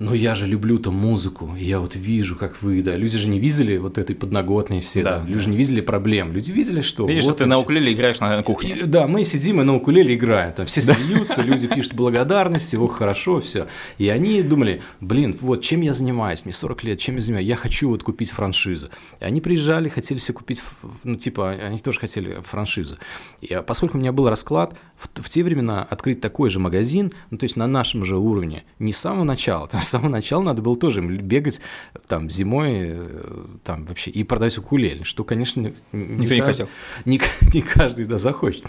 [0.00, 2.96] Но я же люблю там музыку, и я вот вижу, как вы, да.
[2.96, 5.18] Люди же не видели вот этой подноготной все, Да.
[5.18, 5.26] да.
[5.26, 6.32] Люди же не видели проблем.
[6.32, 7.06] Люди видели, что.
[7.06, 8.76] Видишь, вот что ты на укулеле играешь на кухне.
[8.78, 10.54] и- Да, мы сидим и на укулеле играем.
[10.54, 13.66] Там все смеются, люди пишут благодарности, о, хорошо, все.
[13.98, 17.56] И они думали, блин, вот чем я занимаюсь, мне 40 лет, чем я занимаюсь, я
[17.56, 18.88] хочу вот купить франшизу.
[19.20, 20.62] И они приезжали, хотели все купить,
[21.04, 22.96] ну, типа, они тоже хотели франшизу.
[23.42, 27.12] И, а поскольку у меня был расклад, в, в те времена открыть такой же магазин,
[27.30, 30.62] ну, то есть на нашем же уровне, не с самого начала, там, самого начала надо
[30.62, 31.60] было тоже бегать
[32.06, 36.68] там зимой, э, там вообще, и продать укулеле, что, конечно, Никто не хотел.
[37.04, 37.20] не,
[37.54, 38.64] не каждый да, захочет.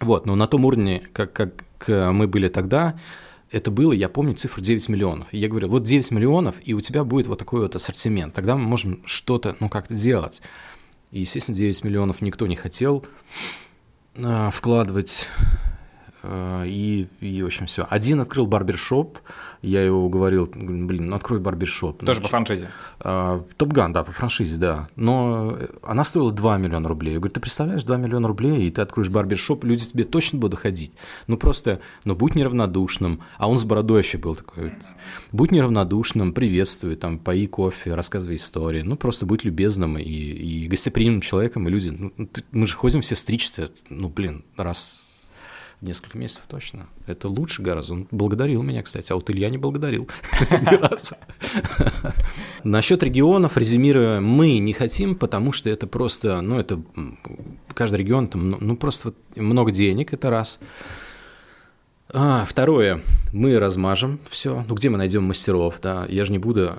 [0.00, 2.98] Вот, но на том уровне, как, как мы были тогда,
[3.52, 5.28] это было, я помню, цифру 9 миллионов.
[5.32, 8.34] И я говорю, вот 9 миллионов, и у тебя будет вот такой вот ассортимент.
[8.34, 10.40] Тогда мы можем что-то, ну, как-то делать.
[11.10, 13.04] И, естественно, 9 миллионов никто не хотел
[14.14, 15.28] э, вкладывать.
[16.22, 17.86] Э, И, и, в общем, все.
[17.88, 19.18] Один открыл барбершоп,
[19.62, 22.04] я его уговорил, блин, ну открой барбершоп.
[22.04, 22.68] Тоже Ну, по франшизе.
[23.56, 24.88] Топган, да, по франшизе, да.
[24.96, 27.14] Но э, она стоила 2 миллиона рублей.
[27.14, 30.58] Я говорю, ты представляешь, 2 миллиона рублей, и ты откроешь барбершоп, люди тебе точно будут
[30.58, 30.92] ходить.
[31.28, 33.20] Ну просто, ну будь неравнодушным.
[33.38, 34.74] А он с бородой еще был такой.
[35.30, 38.82] Будь неравнодушным, приветствуй, там, пои кофе, рассказывай истории.
[38.82, 42.12] Ну просто будь любезным и, и гостеприимным человеком, и люди, ну,
[42.50, 45.11] мы же ходим все стричься, ну блин, раз
[45.82, 46.86] несколько месяцев точно.
[47.06, 47.94] Это лучше гораздо.
[47.94, 50.08] Он благодарил меня, кстати, а вот Илья не благодарил
[50.50, 51.16] ни разу.
[52.64, 56.80] Насчет регионов, резюмируя, мы не хотим, потому что это просто, ну, это
[57.74, 60.60] каждый регион, там, ну, просто много денег, это раз.
[62.14, 64.64] А, второе, мы размажем все.
[64.68, 66.06] Ну, где мы найдем мастеров, да?
[66.08, 66.76] Я же не буду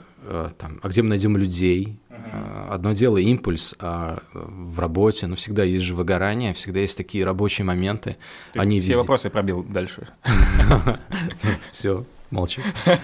[0.58, 1.98] там, а где мы найдем людей?
[2.10, 6.98] Э, Одно дело импульс, а э, в работе, ну, всегда есть же выгорание, всегда есть
[6.98, 8.18] такие рабочие моменты.
[8.54, 8.98] Ты Они все везде.
[9.02, 10.08] вопросы пробил дальше.
[11.72, 12.62] Все, молчу.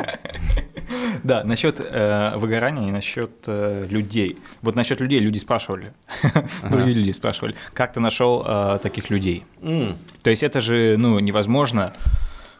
[1.24, 4.38] Да, насчет э, выгорания и насчет э, людей.
[4.64, 5.92] Вот насчет людей люди спрашивали,
[6.72, 9.44] другие люди спрашивали, как ты нашел э, таких людей?
[9.62, 11.94] То есть это же, ну, невозможно,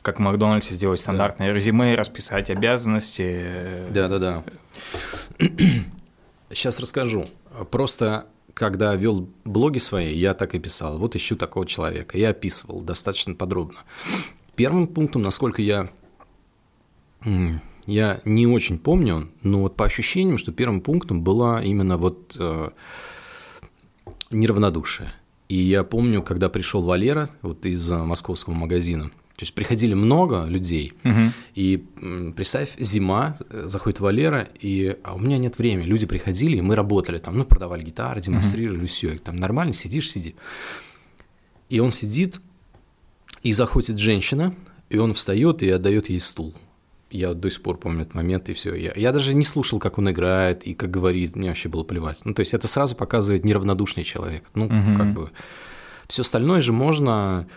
[0.10, 3.46] как в Макдональдсе сделать стандартное резюме, расписать обязанности.
[3.92, 4.44] Да-да-да.
[6.50, 7.26] Сейчас расскажу.
[7.70, 10.98] Просто когда вел блоги свои, я так и писал.
[10.98, 12.18] Вот ищу такого человека.
[12.18, 13.82] Я описывал достаточно подробно.
[14.56, 15.90] Первым пунктом, насколько я
[17.86, 22.70] я не очень помню, но вот по ощущениям, что первым пунктом была именно вот э,
[24.32, 25.14] неравнодушие.
[25.50, 30.44] И я помню, когда пришел Валера вот из э, московского магазина, то есть приходили много
[30.50, 31.32] людей, Мгм.
[31.56, 31.78] и
[32.36, 35.86] представь, зима, э, заходит Валера, и а у меня нет времени.
[35.86, 39.16] Люди приходили, и мы работали там, ну, продавали гитары, демонстрировали все.
[39.18, 40.36] Там нормально сидишь, сиди.
[41.70, 42.42] И он сидит,
[43.42, 44.54] и заходит женщина,
[44.90, 46.54] и он встает и отдает ей стул.
[47.10, 48.76] Я до сих пор помню этот момент, и все.
[48.76, 52.20] Я, я даже не слушал, как он играет и как говорит, мне вообще было плевать.
[52.26, 54.44] Ну, то есть это сразу показывает неравнодушный человек.
[54.54, 54.96] Ну, Мгм.
[54.98, 55.32] как бы.
[56.10, 57.48] Все остальное же можно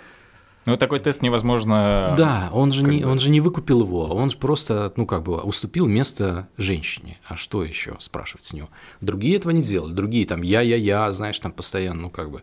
[0.64, 2.14] Ну, такой тест невозможно...
[2.16, 5.38] да, он же, не, он же не выкупил его, он же просто, ну, как бы,
[5.38, 7.18] уступил место женщине.
[7.27, 8.68] А что еще спрашивать с него?
[9.01, 12.42] Другие этого не делали, другие там я-я-я, знаешь, там постоянно, ну, как бы,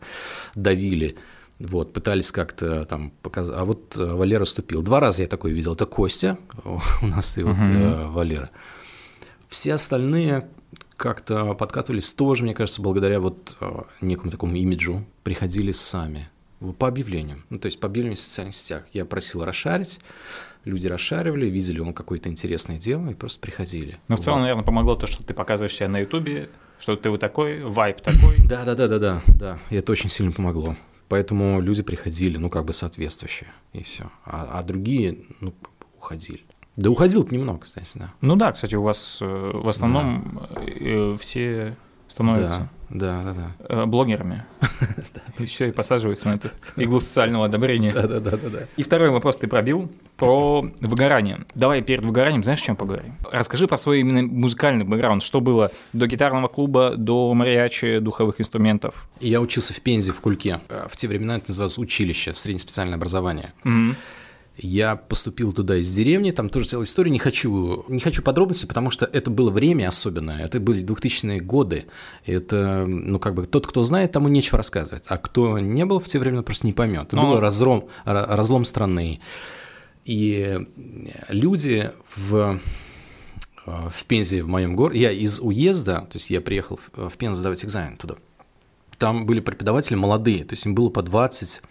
[0.53, 1.15] давили,
[1.59, 3.57] вот, пытались как-то там показать.
[3.57, 4.81] А вот э, Валера уступил.
[4.81, 5.73] Два раза я такое видел.
[5.73, 6.37] Это Костя,
[7.01, 8.49] у нас и вот э, Валера.
[9.47, 10.47] Все остальные
[10.95, 16.29] как-то подкатывались тоже, мне кажется, благодаря вот э, некому такому имиджу, приходили сами
[16.77, 17.45] по объявлениям.
[17.49, 18.83] Ну, то есть по объявлениям в социальных сетях.
[18.93, 19.99] Я просил расшарить,
[20.65, 23.97] люди расшаривали, видели он какое-то интересное дело и просто приходили.
[24.07, 24.43] Но в целом, Вот.
[24.43, 28.35] наверное, помогло то, что ты показываешь себя на Ютубе, что ты вот такой, вайп такой.
[28.45, 29.59] Да, да, да, да, да, да.
[29.69, 30.75] И это очень сильно помогло.
[31.07, 34.11] Поэтому люди приходили, ну, как бы соответствующие, и все.
[34.25, 35.53] А, а другие, ну,
[35.97, 36.41] уходили.
[36.75, 38.13] Да уходил немного, кстати, да.
[38.21, 41.75] Ну да, кстати, у вас э, в основном э, все
[42.09, 43.83] становятся Да, да, да, да.
[43.83, 44.45] э, блогерами.
[45.39, 47.93] И все, и посаживаются на эту иглу социального одобрения.
[47.93, 48.59] Да, да, да, да.
[48.75, 51.45] И второй вопрос ты пробил про выгорание.
[51.55, 53.13] Давай перед выгоранием, знаешь, о чем поговорим?
[53.31, 55.23] Расскажи про свой именно музыкальный бэкграунд.
[55.23, 59.07] Что было до гитарного клуба, до мариачи, духовых инструментов?
[59.21, 60.59] Я учился в Пензе, в Кульке.
[60.67, 63.53] Э, В те времена это называлось училище, среднеспециальное образование.
[64.61, 68.91] Я поступил туда из деревни, там тоже целая история, не хочу, не хочу подробностей, потому
[68.91, 71.85] что это было время особенное, это были 2000-е годы,
[72.25, 76.05] это, ну, как бы, тот, кто знает, тому нечего рассказывать, а кто не был в
[76.07, 77.07] те времена, просто не поймет.
[77.07, 79.21] Это Ну, был разлом, ра- разлом страны,
[80.03, 80.59] и
[81.29, 82.59] люди в
[83.65, 87.35] в Пензе, в моем городе, я из уезда, то есть я приехал в в Пензу
[87.41, 88.15] сдавать экзамен туда,
[88.97, 91.61] там были преподаватели молодые, то есть им было по 20,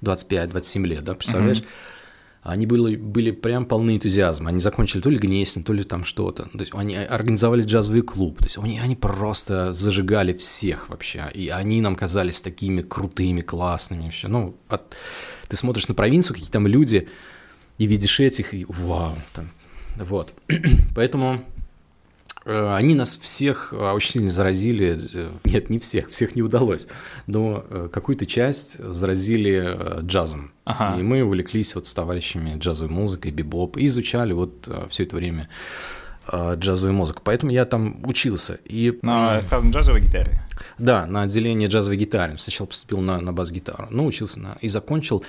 [0.00, 1.58] 25, 27 лет, да, представляешь?
[1.58, 1.66] Угу.
[2.42, 4.48] Они были, были прям полны энтузиазма.
[4.48, 6.44] Они закончили то ли Гнесин, то ли там что-то.
[6.44, 8.38] То есть они организовали джазовый клуб.
[8.38, 11.30] То есть они, они просто зажигали всех вообще.
[11.34, 14.08] И они нам казались такими крутыми, классными.
[14.08, 14.28] Все.
[14.28, 14.96] Ну, от...
[15.48, 17.08] ты смотришь на провинцию, какие там люди,
[17.76, 19.16] и видишь этих, и вау.
[19.34, 19.50] Там.
[19.96, 20.32] Вот.
[20.96, 21.59] Поэтому Э,
[22.50, 26.86] они нас всех э, очень сильно заразили, э, нет, не всех, всех не удалось,
[27.26, 30.52] но какую-то часть заразили джазом.
[30.64, 30.98] Ага.
[30.98, 35.48] И мы увлеклись вот с товарищами джазовой музыкой, бибоп, и изучали вот все это время
[36.28, 37.22] джазовую музыку.
[37.24, 38.60] Поэтому я там учился.
[38.64, 40.42] И, на эстрадно джазовой гитаре?
[40.78, 42.38] Да, на отделение джазовой гитары.
[42.38, 45.24] Сначала поступил на, на бас-гитару, но учился на, и закончил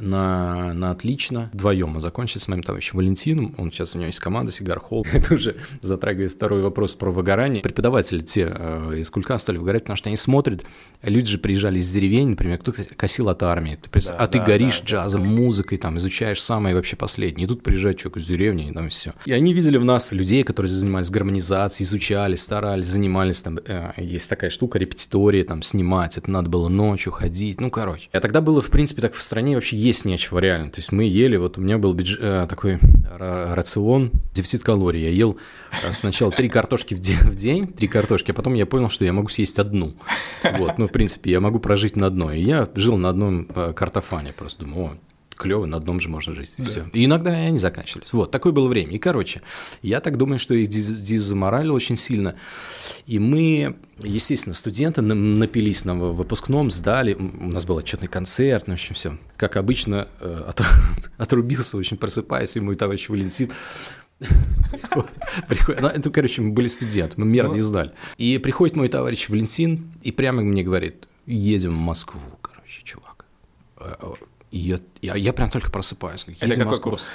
[0.00, 1.50] на, на отлично.
[1.52, 3.54] Вдвоем мы закончили с моим товарищем Валентином.
[3.58, 5.06] Он сейчас у него есть команда Сигар Холл.
[5.12, 7.62] Это уже затрагивает второй вопрос про выгорание.
[7.62, 10.64] Преподаватели те э, из Кулька стали выгорать, потому что они смотрят.
[11.02, 13.78] Люди же приезжали из деревень, например, кто-то косил от армии.
[13.80, 15.28] Ты да, а да, ты горишь да, джазом, да.
[15.28, 17.46] музыкой, там, изучаешь самое вообще последнее.
[17.46, 19.14] И тут приезжает человек из деревни, и там все.
[19.24, 23.42] И они видели в нас людей, которые занимались гармонизацией, изучали, старались, занимались.
[23.42, 26.16] Там, э, есть такая штука, репетитория, там, снимать.
[26.16, 27.60] Это надо было ночью ходить.
[27.60, 28.08] Ну, короче.
[28.12, 30.70] А тогда было, в принципе, так в стране вообще есть нечего реально.
[30.70, 32.16] То есть мы ели, вот у меня был бюдж...
[32.20, 32.78] Э, такой
[33.18, 35.02] рацион, дефицит калорий.
[35.02, 35.36] Я ел
[35.82, 39.04] э, сначала три картошки в день, в день, три картошки, а потом я понял, что
[39.04, 39.94] я могу съесть одну.
[40.58, 42.38] Вот, ну, в принципе, я могу прожить на одной.
[42.38, 44.96] И я жил на одном э, картофане, просто думаю, о,
[45.40, 46.52] клево, на одном же можно жить.
[46.58, 46.64] Да.
[46.64, 46.86] все.
[46.92, 48.12] И иногда они заканчивались.
[48.12, 48.92] Вот, такое было время.
[48.92, 49.42] И, короче,
[49.82, 52.34] я так думаю, что их дизаморалило очень сильно.
[53.06, 57.14] И мы, естественно, студенты напились на выпускном, сдали.
[57.14, 59.18] У нас был отчетный концерт, ну, в общем, все.
[59.36, 60.50] Как обычно, э,
[61.18, 63.50] отрубился, очень просыпаясь, и мой товарищ Валентин
[65.48, 67.92] Приходит, ну, короче, мы были студенты, мы мер не сдали.
[68.18, 73.24] И приходит мой товарищ Валентин и прямо мне говорит, едем в Москву, короче, чувак.
[74.50, 76.26] И я, я, я прям только просыпаюсь.
[76.40, 76.90] Это какой Москву.
[76.90, 77.08] курс?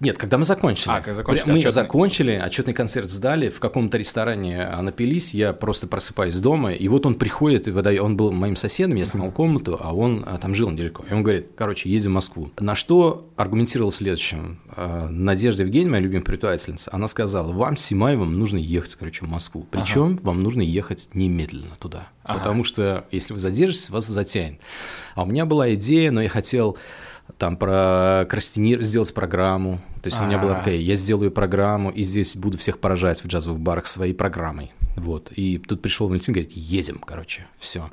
[0.00, 0.90] Нет, когда мы закончили.
[0.90, 1.46] А, когда закончили.
[1.46, 1.72] Мы отчетный.
[1.72, 7.14] закончили, отчетный концерт сдали, в каком-то ресторане напились, я просто просыпаюсь дома, и вот он
[7.14, 10.70] приходит, и выдает, он был моим соседом, я снимал комнату, а он а, там жил
[10.70, 11.04] недалеко.
[11.10, 12.50] И он говорит, короче, едем в Москву.
[12.58, 14.60] На что аргументировал следующим.
[14.76, 19.28] А, Надежда Евгеньевна, моя любимая преподавательница, она сказала, вам с Симаевым нужно ехать, короче, в
[19.28, 19.66] Москву.
[19.70, 20.18] Причем ага.
[20.22, 22.08] вам нужно ехать немедленно туда.
[22.22, 22.38] Ага.
[22.38, 24.60] Потому что если вы задержитесь, вас затянет.
[25.14, 26.76] А у меня была идея, но я хотел
[27.38, 29.80] там прокрастинировать, сделать программу.
[30.02, 30.24] То есть А-а-а.
[30.24, 33.86] у меня была такая, я сделаю программу, и здесь буду всех поражать в джазовых барах
[33.86, 34.72] своей программой.
[34.96, 35.32] Вот.
[35.36, 37.90] И тут пришел Валентин, говорит, едем, короче, все.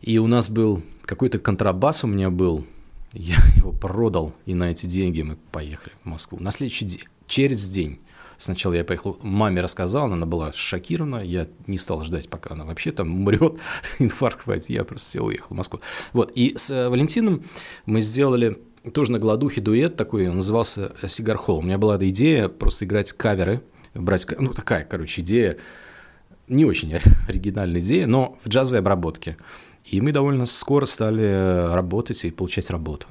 [0.00, 2.64] И у нас был какой-то контрабас у меня был,
[3.12, 6.38] я его продал, и на эти деньги мы поехали в Москву.
[6.40, 8.00] На следующий день, через день
[8.40, 12.90] Сначала я поехал, маме рассказал, она была шокирована, я не стал ждать, пока она вообще
[12.90, 13.60] там умрет,
[13.98, 15.80] инфаркт хватит, я просто сел и уехал в Москву.
[16.14, 17.44] Вот, и с э, Валентином
[17.84, 18.56] мы сделали
[18.94, 21.58] тоже на голодухе дуэт такой, он назывался «Сигар Холл».
[21.58, 23.60] У меня была эта идея просто играть каверы,
[23.92, 25.58] брать, ну, такая, короче, идея,
[26.48, 26.94] не очень
[27.28, 29.36] оригинальная идея, но в джазовой обработке.
[29.84, 33.06] И мы довольно скоро стали работать и получать работу.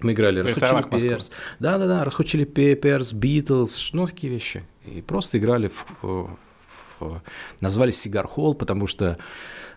[0.00, 1.22] Мы играли Red Hot Chili
[1.58, 4.62] Да-да-да, Red Hot Chili Peppers, Beatles, ну, такие вещи.
[4.84, 7.22] И просто играли в, в,
[7.60, 9.18] назвали Сигар Холл, потому что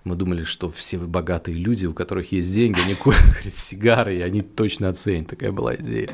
[0.03, 4.41] мы думали, что все богатые люди, у которых есть деньги, они курят сигары, и они
[4.41, 5.29] точно оценят.
[5.29, 6.09] Такая была идея.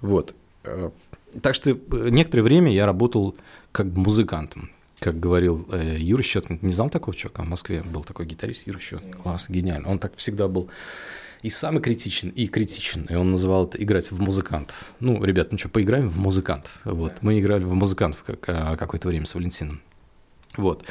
[0.00, 0.34] Вот.
[0.64, 0.90] Э,
[1.42, 1.76] так что э,
[2.10, 3.36] некоторое время я работал
[3.72, 4.70] как музыкантом.
[5.00, 7.44] Как говорил э, Юра Щеткин, не знал такого чувака?
[7.44, 9.12] В Москве был такой гитарист Юра Щеткин.
[9.12, 9.88] Класс, гениально.
[9.88, 10.68] Он так всегда был
[11.42, 13.04] и самый критичен, и критичен.
[13.04, 14.92] И он называл это играть в музыкантов.
[15.00, 16.80] Ну, ребят, ну что, поиграем в музыкантов.
[16.84, 17.14] Вот.
[17.22, 19.80] Мы играли в музыкантов как, а, какое-то время с Валентином.
[20.56, 20.84] Вот.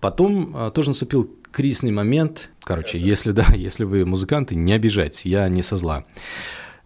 [0.00, 2.50] Потом а, тоже наступил кризисный момент.
[2.62, 6.04] Короче, если да, если вы музыканты, не обижайтесь, я не со зла.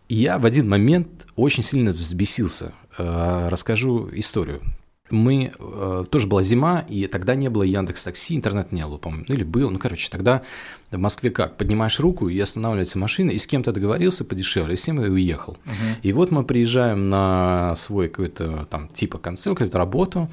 [0.08, 2.72] я в один момент очень сильно взбесился.
[2.98, 4.62] А, расскажу историю
[5.10, 9.24] мы э, тоже была зима, и тогда не было Яндекс Такси, интернет не было, по-моему,
[9.28, 10.42] ну или был, ну короче, тогда
[10.90, 14.84] в Москве как, поднимаешь руку и останавливается машина, и с кем-то договорился подешевле, и с
[14.84, 15.56] кем-то уехал.
[15.64, 16.00] Uh-huh.
[16.02, 20.30] И вот мы приезжаем на свой какой-то там типа концерт, какую-то работу,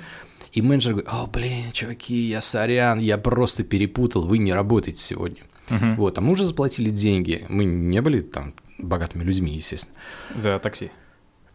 [0.54, 5.42] и менеджер говорит, о, блин, чуваки, я сорян, я просто перепутал, вы не работаете сегодня.
[5.68, 5.96] Uh-huh.
[5.96, 9.96] Вот, а мы уже заплатили деньги, мы не были там богатыми людьми, естественно.
[10.36, 10.92] За такси?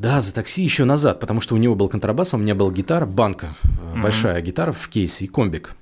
[0.02, 2.72] Да, за такси еще назад, потому что у него был контрабас, а у меня была
[2.72, 4.02] гитара, банка, mm-hmm.
[4.02, 5.76] большая гитара в кейсе и комбик.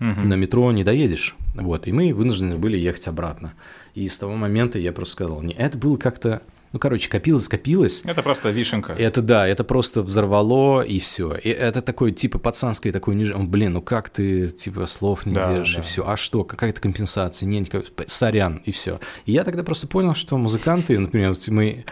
[0.00, 0.24] Mm-hmm.
[0.26, 1.34] На метро не доедешь.
[1.54, 3.54] Вот, и мы вынуждены были ехать обратно.
[3.94, 6.42] И с того момента я просто сказал, не, это было как-то
[6.72, 8.02] ну, короче, копилось, скопилось.
[8.04, 8.92] Это просто вишенка.
[8.92, 11.34] Это да, это просто взорвало, и все.
[11.34, 15.76] И это такое, типа, пацанское такое, блин, ну как ты, типа, слов не да, держишь,
[15.76, 15.80] да.
[15.80, 16.06] и все.
[16.06, 17.46] А что, какая-то компенсация?
[17.46, 17.74] Нет,
[18.06, 19.00] сорян, и все.
[19.24, 21.84] И я тогда просто понял, что музыканты, например, мы,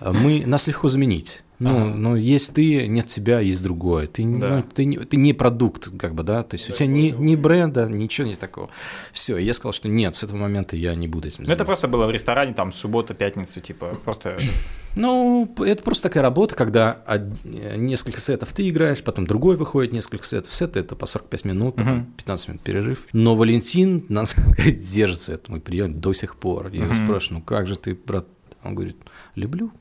[0.00, 1.42] мы нас легко заменить.
[1.64, 1.94] Ну, ага.
[1.94, 4.06] ну, есть ты, нет тебя, есть другое.
[4.06, 4.56] Ты, да.
[4.56, 7.10] ну, ты, не, ты не продукт, как бы, да, то есть да, у тебя ни,
[7.10, 8.68] ни бренда, ничего не такого.
[9.12, 11.50] Все, я сказал, что нет, с этого момента я не буду этим заниматься.
[11.50, 14.38] Ну, это просто было в ресторане, там, суббота, пятница, типа, просто...
[14.96, 17.02] Ну, это просто такая работа, когда
[17.44, 20.54] несколько сетов ты играешь, потом другой выходит, несколько сетов.
[20.54, 23.08] Сеты это по 45 минут, потом 15 минут перерыв.
[23.12, 26.68] Но Валентин, надо сказать, держится, это мой прием до сих пор.
[26.68, 28.28] Я его спрашиваю, ну как же ты, брат?
[28.62, 28.96] Он говорит,
[29.34, 29.72] люблю.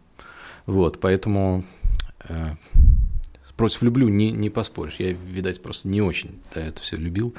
[0.65, 1.63] Вот, поэтому
[2.27, 2.55] э,
[3.57, 4.95] против люблю не, не поспоришь.
[4.99, 7.35] Я, видать, просто не очень да, это все любил,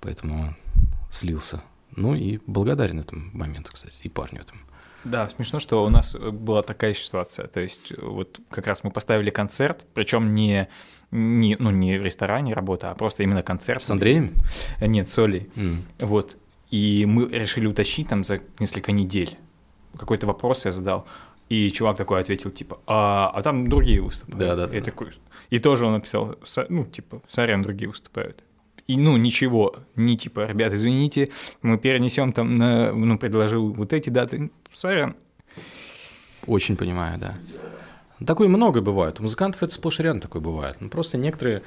[0.00, 0.54] поэтому
[1.10, 1.62] слился.
[1.94, 4.60] Ну и благодарен этому моменту, кстати, и парню этому.
[5.04, 7.48] Да, смешно, что у нас была такая ситуация.
[7.48, 10.68] То есть вот как раз мы поставили концерт, причем не,
[11.10, 13.82] не, ну, не в ресторане работа, а просто именно концерт.
[13.82, 14.32] С Андреем?
[14.80, 15.50] Нет, с Олей.
[15.56, 15.82] Mm.
[16.00, 16.38] Вот.
[16.70, 19.36] И мы решили уточнить там за несколько недель.
[19.98, 21.06] Какой-то вопрос я задал.
[21.52, 24.38] И чувак такой ответил, типа, а, а там другие выступают.
[24.38, 24.86] Да, да, и, да.
[24.86, 25.08] Такой,
[25.50, 26.38] и тоже он написал,
[26.70, 28.46] ну, типа, сорян, другие выступают.
[28.86, 31.28] И, ну, ничего, не типа, ребят, извините,
[31.60, 35.14] мы перенесем там на, ну, предложил вот эти даты, сорян.
[36.46, 37.34] Очень понимаю, да.
[38.26, 39.20] Такое много бывает.
[39.20, 40.78] У музыкантов это сплошь и рядом такое бывает.
[40.80, 41.60] Ну, просто некоторые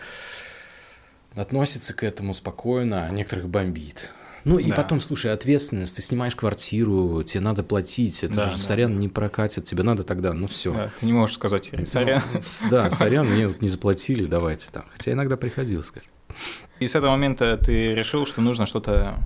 [1.36, 4.12] относятся к этому спокойно, а некоторых бомбит.
[4.46, 4.76] Ну и да.
[4.76, 8.58] потом, слушай, ответственность, ты снимаешь квартиру, тебе надо платить, это да, же, да.
[8.58, 10.72] сорян не прокатит, тебе надо тогда, ну все.
[10.72, 12.22] Да, ты не можешь сказать, ну, сорян.
[12.32, 14.86] Ну, да, сорян, мне не заплатили, давайте там.
[14.92, 16.10] Хотя иногда приходилось, скажем.
[16.80, 19.18] И с этого момента ты решил, что нужно что-то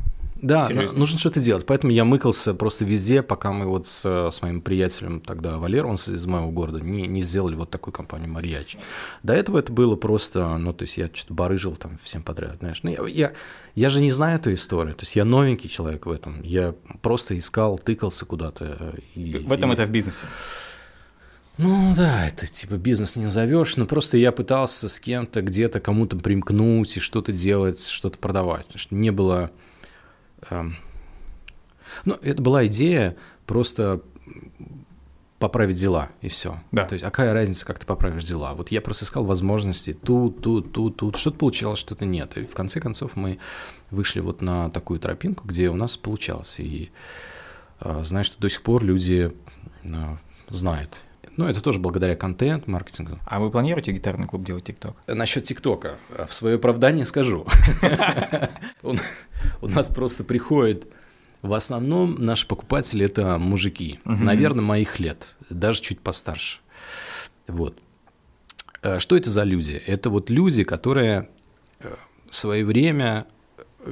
[0.41, 0.99] да, Серьезно?
[0.99, 1.65] нужно что-то делать.
[1.65, 5.95] Поэтому я мыкался просто везде, пока мы вот с, с моим приятелем тогда Валер, он
[5.95, 8.77] из моего города, не, не сделали вот такую компанию «Марьяч».
[9.23, 12.79] До этого это было просто, ну, то есть я что-то барыжил там всем подряд, знаешь.
[12.83, 13.33] Ну, я, я,
[13.75, 16.41] я же не знаю эту историю, то есть я новенький человек в этом.
[16.41, 18.95] Я просто искал, тыкался куда-то.
[19.15, 19.73] И, в этом и...
[19.73, 20.25] это в бизнесе?
[21.57, 26.15] Ну да, это типа бизнес не назовешь, но просто я пытался с кем-то где-то кому-то
[26.15, 29.51] примкнуть и что-то делать, что-то продавать, потому что не было
[32.05, 33.15] ну, это была идея
[33.45, 34.01] просто
[35.39, 36.61] поправить дела, и все.
[36.71, 36.85] Да.
[36.85, 38.53] То есть, а какая разница, как ты поправишь дела?
[38.53, 41.17] Вот я просто искал возможности тут, тут, тут, тут.
[41.17, 42.37] Что-то получалось, что-то нет.
[42.37, 43.39] И в конце концов мы
[43.89, 46.59] вышли вот на такую тропинку, где у нас получалось.
[46.59, 46.91] И
[47.79, 49.31] э, знаешь, что до сих пор люди
[49.83, 50.17] э,
[50.49, 50.97] знают
[51.39, 53.17] ну, это тоже благодаря контент, маркетингу.
[53.25, 54.97] А вы планируете гитарный клуб делать ТикТок?
[55.07, 55.95] Насчет ТикТока.
[56.27, 57.47] В свое оправдание скажу.
[59.61, 60.87] У нас просто приходит
[61.41, 66.59] в основном наши покупатели это мужики, наверное, моих лет, даже чуть постарше.
[67.47, 67.77] Вот.
[68.81, 69.81] Э, что это за люди?
[69.85, 71.29] Это вот люди, которые
[71.79, 71.95] э,
[72.29, 73.25] в свое время,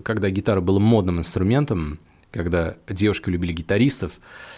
[0.03, 1.99] когда гитара была модным инструментом,
[2.37, 4.13] когда девушки любили гитаристов,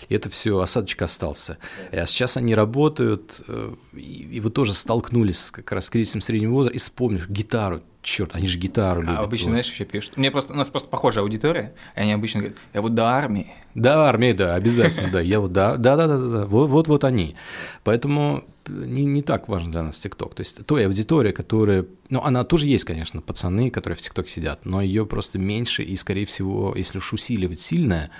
[0.07, 1.57] и это все, осадочек остался.
[1.91, 6.75] А сейчас они работают, э, и, вы тоже столкнулись как раз с кризисом среднего возраста,
[6.75, 9.19] и вспомнишь гитару, черт, они же гитару любят.
[9.19, 9.51] А обычно, вот.
[9.51, 10.17] знаешь, еще пишут.
[10.17, 13.53] Мне просто, у нас просто похожая аудитория, и они обычно говорят, я вот до армии.
[13.75, 17.03] До армии, да, обязательно, да, я вот, да, да, да, да, да, вот, вот, вот
[17.03, 17.35] они.
[17.83, 20.35] Поэтому не, не так важно для нас ТикТок.
[20.35, 21.85] То есть той аудитория, которая...
[22.09, 25.95] Ну, она тоже есть, конечно, пацаны, которые в ТикТоке сидят, но ее просто меньше, и,
[25.95, 28.11] скорее всего, если уж усиливать сильное,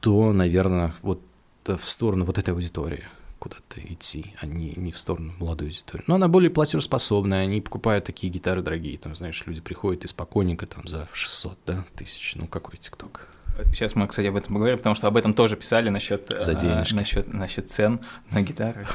[0.00, 1.22] то, наверное, вот
[1.64, 3.04] в сторону вот этой аудитории
[3.44, 6.02] куда-то идти, а не, не в сторону молодой аудитории.
[6.06, 10.64] Но она более платежеспособная, они покупают такие гитары дорогие, там, знаешь, люди приходят и спокойненько
[10.64, 13.28] там за 600, да, тысяч, ну какой ТикТок.
[13.74, 16.84] Сейчас мы, кстати, об этом поговорим, потому что об этом тоже писали насчет, За а,
[16.94, 18.86] насчет, насчет цен на гитары.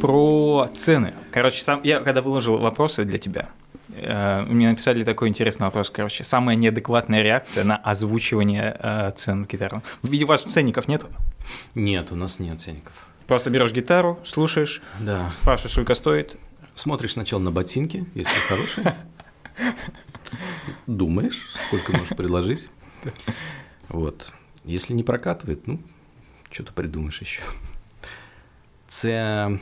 [0.00, 1.14] Про цены.
[1.32, 3.63] Короче, сам, я когда выложил вопросы для тебя, э,
[4.48, 9.82] мне написали такой интересный вопрос, короче, самая неадекватная реакция на озвучивание э, цен гитар.
[10.02, 11.04] Видимо, у вас ценников нет?
[11.74, 13.06] Нет, у нас нет ценников.
[13.26, 15.30] Просто берешь гитару, слушаешь, да.
[15.40, 16.36] спрашиваешь, сколько стоит.
[16.74, 18.94] Смотришь сначала на ботинки, если хорошие.
[20.86, 22.70] Думаешь, сколько можешь предложить.
[23.88, 24.32] Вот.
[24.64, 25.80] Если не прокатывает, ну,
[26.50, 27.42] что-то придумаешь еще.
[28.88, 29.60] Це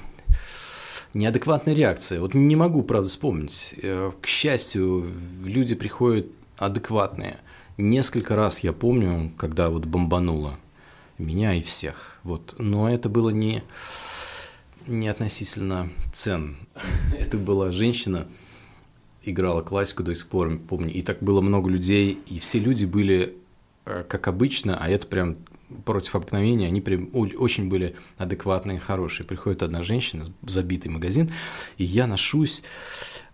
[1.14, 2.20] неадекватная реакция.
[2.20, 3.74] Вот не могу, правда, вспомнить.
[3.82, 5.06] Э, к счастью,
[5.44, 7.36] люди приходят адекватные.
[7.78, 10.58] Несколько раз я помню, когда вот бомбануло
[11.18, 12.18] меня и всех.
[12.22, 12.54] Вот.
[12.58, 13.62] Но это было не,
[14.86, 16.56] не относительно цен.
[17.18, 18.26] Это была женщина,
[19.22, 20.92] играла классику до сих пор, помню.
[20.92, 23.36] И так было много людей, и все люди были
[23.84, 25.36] э, как обычно, а это прям
[25.84, 29.26] против обыкновения, они прям очень были адекватные, хорошие.
[29.26, 31.30] Приходит одна женщина, забитый магазин,
[31.78, 32.62] и я ношусь,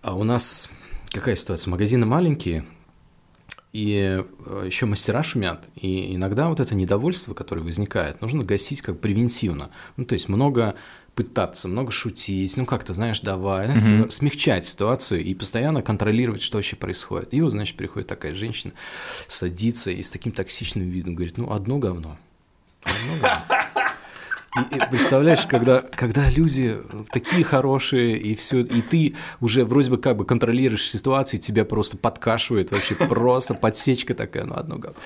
[0.03, 0.71] а у нас
[1.11, 1.71] какая ситуация?
[1.71, 2.65] Магазины маленькие,
[3.73, 9.01] и э, еще мастера шумят, и иногда вот это недовольство, которое возникает, нужно гасить как
[9.01, 9.71] превентивно.
[9.97, 10.75] Ну, то есть много
[11.15, 14.11] пытаться, много шутить, ну как-то, знаешь, давай, mm-hmm.
[14.11, 17.35] смягчать ситуацию и постоянно контролировать, что вообще происходит.
[17.35, 18.73] И вот, значит, приходит такая женщина,
[19.27, 22.19] садится и с таким токсичным видом говорит, ну, одно говно.
[22.89, 23.43] Говно.
[24.57, 26.79] И, и представляешь, когда, когда люди
[27.13, 31.97] такие хорошие, и все, и ты уже вроде бы как бы контролируешь ситуацию, тебя просто
[31.97, 34.99] подкашивает вообще, просто подсечка такая, ну одно говно.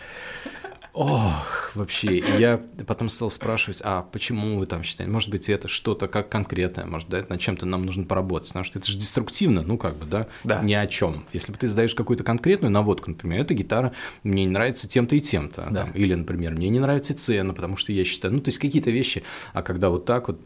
[0.95, 2.19] Ох, вообще.
[2.39, 5.11] Я потом стал спрашивать, а почему вы там считаете?
[5.11, 8.79] Может быть, это что-то как конкретное, может, да, над чем-то нам нужно поработать, потому что
[8.79, 10.61] это же деструктивно, ну, как бы, да, да.
[10.61, 11.25] ни о чем.
[11.33, 15.21] Если бы ты задаешь какую-то конкретную наводку, например, эта гитара мне не нравится тем-то и
[15.21, 15.85] тем-то, да.
[15.85, 18.91] там, или, например, мне не нравится цена, потому что я считаю, ну, то есть какие-то
[18.91, 19.23] вещи,
[19.55, 20.41] а когда вот так вот,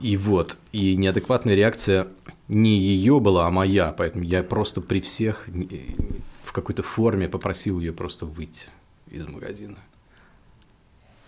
[0.00, 2.06] и вот, и неадекватная реакция
[2.48, 5.46] не ее была, а моя, поэтому я просто при всех
[6.46, 8.68] в какой-то форме попросил ее просто выйти
[9.10, 9.78] из магазина.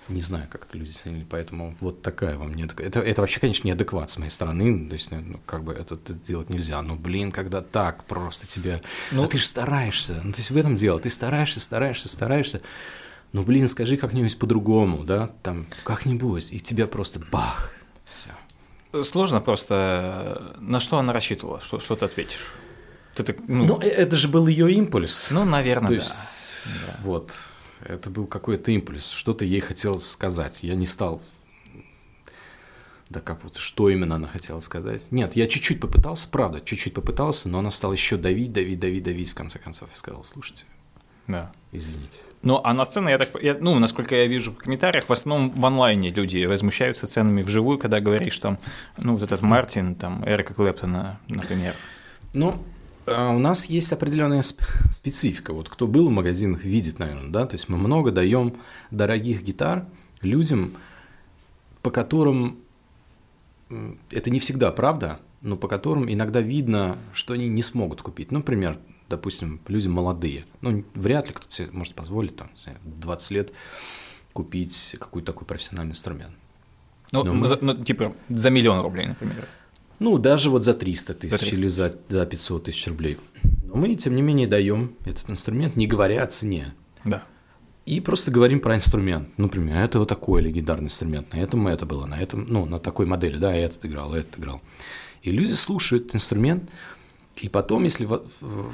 [0.09, 3.67] Не знаю, как это люди ценили, поэтому вот такая вам не это, это вообще, конечно,
[3.67, 6.81] неадекват с моей стороны, то есть, ну, как бы это, это делать нельзя.
[6.81, 8.81] Но, блин, когда так просто тебе...
[9.11, 12.63] Ну, а ты же стараешься, ну, то есть в этом дело, ты стараешься, стараешься, стараешься,
[13.33, 17.71] ну, блин, скажи как-нибудь по-другому, да, там, как-нибудь, и тебя просто бах,
[18.07, 18.31] все.
[19.03, 22.47] Сложно просто, на что она рассчитывала, что, что ты ответишь?
[23.15, 23.81] Так, ну...
[23.81, 25.31] Э, это же был ее импульс.
[25.31, 26.97] Ну, наверное, То есть, да.
[27.03, 27.35] Вот.
[27.85, 29.11] Это был какой-то импульс.
[29.11, 30.63] Что-то ей хотелось сказать.
[30.63, 31.21] Я не стал
[33.11, 35.11] да как вот, что именно она хотела сказать.
[35.11, 39.31] Нет, я чуть-чуть попытался, правда, чуть-чуть попытался, но она стала еще давить, давить, давить, давить,
[39.31, 40.67] в конце концов, и сказала, слушайте,
[41.27, 41.51] да.
[41.73, 42.21] извините.
[42.43, 45.59] Ну, а на сцене, я так, я, ну, насколько я вижу в комментариях, в основном
[45.59, 48.59] в онлайне люди возмущаются ценами вживую, когда говоришь там,
[48.97, 51.75] ну, вот этот Мартин, там, Эрика Клэптона, например.
[52.35, 52.63] Ну,
[53.09, 55.53] у нас есть определенная специфика.
[55.53, 57.47] Вот кто был в магазинах, видит, наверное, да.
[57.47, 59.87] То есть мы много даем дорогих гитар
[60.23, 60.75] людям,
[61.83, 62.59] по которым
[64.11, 68.33] это не всегда правда, но по которым иногда видно, что они не смогут купить.
[68.33, 68.79] Например,
[69.09, 70.45] допустим, люди молодые.
[70.61, 72.51] Ну, вряд ли кто-то себе может позволить там
[72.85, 73.53] 20 лет
[74.33, 76.35] купить какой-то такой профессиональный инструмент.
[77.13, 77.49] Ну, мы...
[77.49, 79.47] за, ну, типа за миллион рублей, например.
[79.99, 83.19] Ну, даже вот за 300 тысяч или за, за 500 тысяч рублей.
[83.65, 86.75] Но мы, тем не менее, даем этот инструмент, не говоря о цене.
[87.05, 87.25] Да.
[87.85, 89.31] И просто говорим про инструмент.
[89.39, 93.07] Например, это вот такой легендарный инструмент, на этом это было, на этом, ну, на такой
[93.07, 94.61] модели, да, этот играл, этот играл.
[95.23, 96.71] И люди слушают этот инструмент,
[97.37, 98.09] и потом, если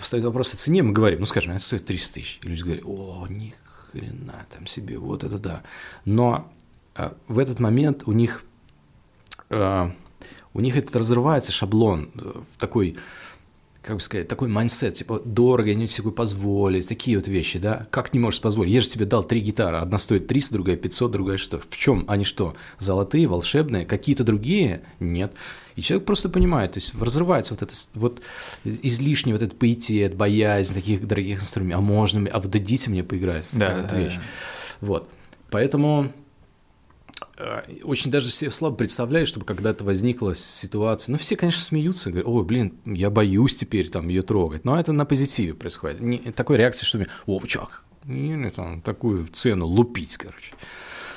[0.01, 2.41] встает вопрос о цене, мы говорим, ну, скажем, это стоит 300 тысяч.
[2.43, 3.55] И люди говорят, о, ни
[3.93, 5.62] хрена там себе, вот это да.
[6.05, 6.51] Но
[6.95, 8.45] а, в этот момент у них
[9.51, 9.95] а,
[10.55, 12.97] у них этот разрывается шаблон э, в такой,
[13.83, 17.59] как бы сказать, такой mindset, типа, дорого, я не могу себе позволить, такие вот вещи,
[17.59, 20.77] да, как не можешь позволить, я же тебе дал три гитары, одна стоит 300, другая
[20.77, 25.35] 500, другая что, в чем они что, золотые, волшебные, какие-то другие, нет,
[25.75, 28.23] и человек просто понимает, то есть разрывается вот это вот
[28.63, 33.45] излишний вот этот пиетет, боязнь таких дорогих инструментов, а можно, а вот дадите мне поиграть,
[33.53, 34.23] да, да, вещь, да.
[34.81, 35.09] вот,
[35.51, 36.13] поэтому
[37.82, 41.12] очень даже все слабо представляют, чтобы когда-то возникла ситуация.
[41.12, 44.64] Ну, все, конечно, смеются, говорят, ой, блин, я боюсь теперь там ее трогать.
[44.64, 46.01] Но это на позитиве происходит.
[46.01, 50.53] Не, такой реакции, что мне, о, чувак, не, там, такую цену лупить, короче.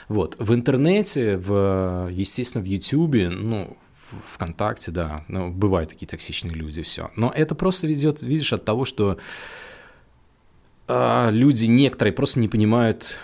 [0.07, 0.35] Вот.
[0.39, 6.81] В интернете, в, естественно, в Ютубе, ну, в ВКонтакте, да, ну, бывают такие токсичные люди,
[6.81, 7.11] все.
[7.15, 9.17] Но это просто ведет, видишь, от того, что
[10.87, 13.19] а, люди некоторые просто не понимают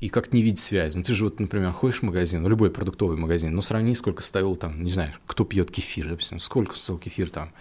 [0.00, 0.96] и как не видеть связи.
[0.96, 4.22] Ну, ты же вот, например, ходишь в магазин, ну, любой продуктовый магазин, ну, сравни, сколько
[4.22, 7.52] стоил там, не знаю, кто пьет кефир, допустим, сколько стоил кефир там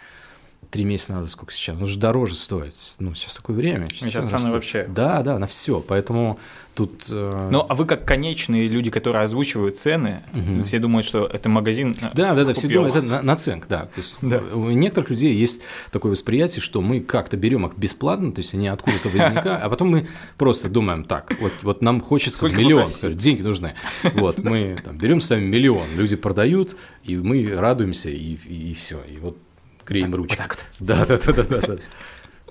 [0.71, 1.77] три месяца назад, сколько сейчас.
[1.79, 2.73] Он же дороже стоит.
[2.99, 3.87] Ну, сейчас такое время.
[3.93, 4.85] Сейчас, сейчас цены вообще.
[4.87, 5.79] Да, да, на все.
[5.79, 6.39] Поэтому
[6.75, 7.05] тут.
[7.09, 7.49] Э...
[7.51, 10.63] Ну, а вы как конечные люди, которые озвучивают цены, угу.
[10.63, 11.95] все думают, что это магазин.
[12.01, 13.85] Э, да, да, да, все думают, это на, наценка, да.
[13.85, 14.41] То есть да.
[14.53, 15.61] у некоторых людей есть
[15.91, 19.89] такое восприятие, что мы как-то берем их бесплатно, то есть они откуда-то возникают, а потом
[19.89, 20.07] мы
[20.37, 23.75] просто думаем так, вот, вот нам хочется Сколько миллион, деньги нужны.
[24.13, 28.99] Вот, мы берем с вами миллион, люди продают, и мы радуемся, и, и, и все.
[29.09, 29.37] И вот
[29.85, 30.37] Греем так, ручки.
[30.37, 30.65] Вот так вот.
[30.79, 31.77] Да, да, да, да, да.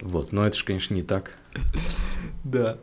[0.01, 1.37] Вот, но это же, конечно, не так.
[2.43, 2.79] Да.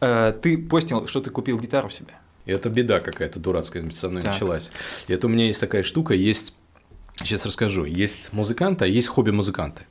[0.00, 2.14] Э, ты постил, что ты купил гитару себе.
[2.46, 4.70] Это беда какая-то дурацкая со мной началась.
[5.06, 6.54] И это у меня есть такая штука, есть
[7.22, 7.84] Сейчас расскажу.
[7.84, 9.82] Есть музыканты, а есть хобби-музыканты.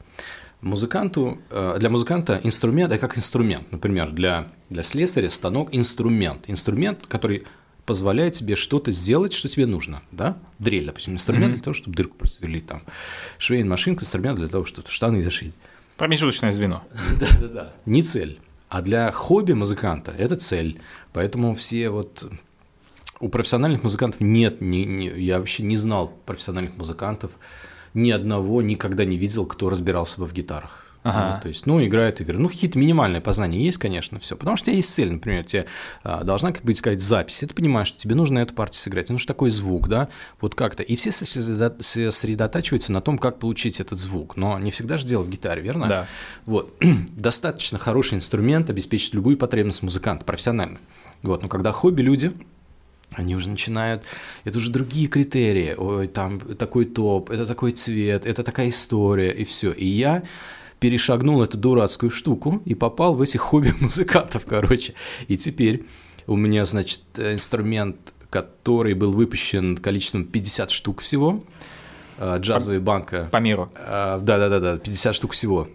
[0.62, 3.72] Музыканту, э, для музыканта инструмент– это как инструмент.
[3.72, 6.46] Например, для, для слесаря станок– инструмент.
[6.48, 7.46] Инструмент, который
[7.90, 10.38] позволяет тебе что-то сделать, что тебе нужно, да?
[10.60, 11.56] Дрель, допустим, инструмент mm-hmm.
[11.56, 12.84] для того, чтобы дырку просверлить, там,
[13.40, 15.56] швейная машинка, инструмент для того, чтобы штаны зашить.
[15.98, 16.84] Промежуточное звено.
[17.20, 17.74] Да-да-да.
[17.88, 18.40] Не цель.
[18.70, 20.80] А для хобби музыканта это цель.
[21.14, 22.32] Поэтому все вот
[23.20, 27.32] у профессиональных музыкантов нет, не, не, я вообще не знал профессиональных музыкантов,
[27.96, 30.89] ни одного никогда не видел, кто разбирался бы в гитарах.
[31.04, 31.36] Ага.
[31.36, 32.38] Ну, то есть, ну, играют игры.
[32.38, 34.36] Ну, какие-то минимальные познания есть, конечно, все.
[34.36, 35.66] Потому что у тебя есть цель, например, тебе
[36.04, 37.42] а, должна, как бы сказать, запись.
[37.42, 39.10] И ты понимаешь, что тебе нужно эту партию сыграть.
[39.10, 40.10] Ну, что такой звук, да,
[40.42, 40.84] вот как-то.
[40.84, 44.36] И все сосредотачиваются на том, как получить этот звук.
[44.36, 45.88] Но не всегда же дело в гитаре, верно?
[45.88, 46.06] Да.
[46.46, 46.74] Вот.
[47.16, 50.80] Достаточно хороший инструмент обеспечить любую потребность музыканта, профессионально.
[51.22, 51.42] Вот.
[51.42, 52.34] Но когда хобби люди,
[53.14, 54.04] они уже начинают,
[54.44, 59.44] это уже другие критерии, ой, там такой топ, это такой цвет, это такая история, и
[59.46, 59.72] все.
[59.72, 60.24] И я
[60.80, 64.94] перешагнул эту дурацкую штуку и попал в этих хобби-музыкантов, короче.
[65.28, 65.86] И теперь
[66.28, 71.44] у меня, значит, инструмент, который был выпущен количеством 50 штук всего,
[72.18, 73.28] э, джазовая банка.
[73.32, 73.72] По миру.
[73.76, 75.68] Э, да-да-да, 50 штук всего.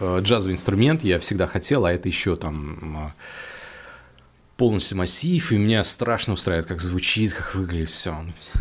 [0.00, 3.12] Э, джазовый инструмент я всегда хотел, а это еще там
[4.62, 8.14] полностью массив, и меня страшно устраивает, как звучит, как выглядит все.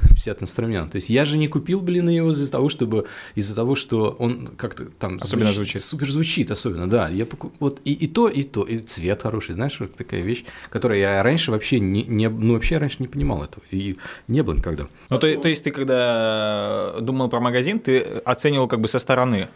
[0.10, 0.94] 50 инструментов.
[0.94, 4.48] То есть я же не купил, блин, его из-за того, чтобы из-за того, что он
[4.58, 5.84] как-то там особенно звучит, звучит.
[5.84, 7.08] супер звучит, особенно, да.
[7.08, 7.54] Я покуп...
[7.60, 11.22] вот и, и то, и то, и цвет хороший, знаешь, вот такая вещь, которую я
[11.22, 13.96] раньше вообще не, не ну вообще раньше не понимал этого и
[14.28, 14.88] не было никогда.
[15.10, 19.50] Ну то, то есть ты когда думал про магазин, ты оценивал как бы со стороны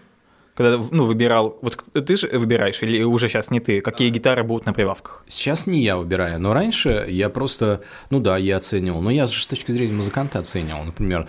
[0.55, 4.65] когда ну, выбирал, вот ты же выбираешь, или уже сейчас не ты, какие гитары будут
[4.65, 5.23] на прилавках?
[5.27, 9.43] Сейчас не я выбираю, но раньше я просто, ну да, я оценивал, но я же
[9.43, 11.27] с точки зрения музыканта оценивал, например,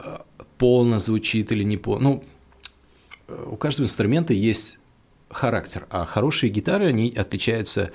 [0.00, 0.16] э,
[0.56, 2.24] полно звучит или не полно, ну,
[3.28, 4.78] э, у каждого инструмента есть
[5.28, 7.90] характер, а хорошие гитары, они отличаются,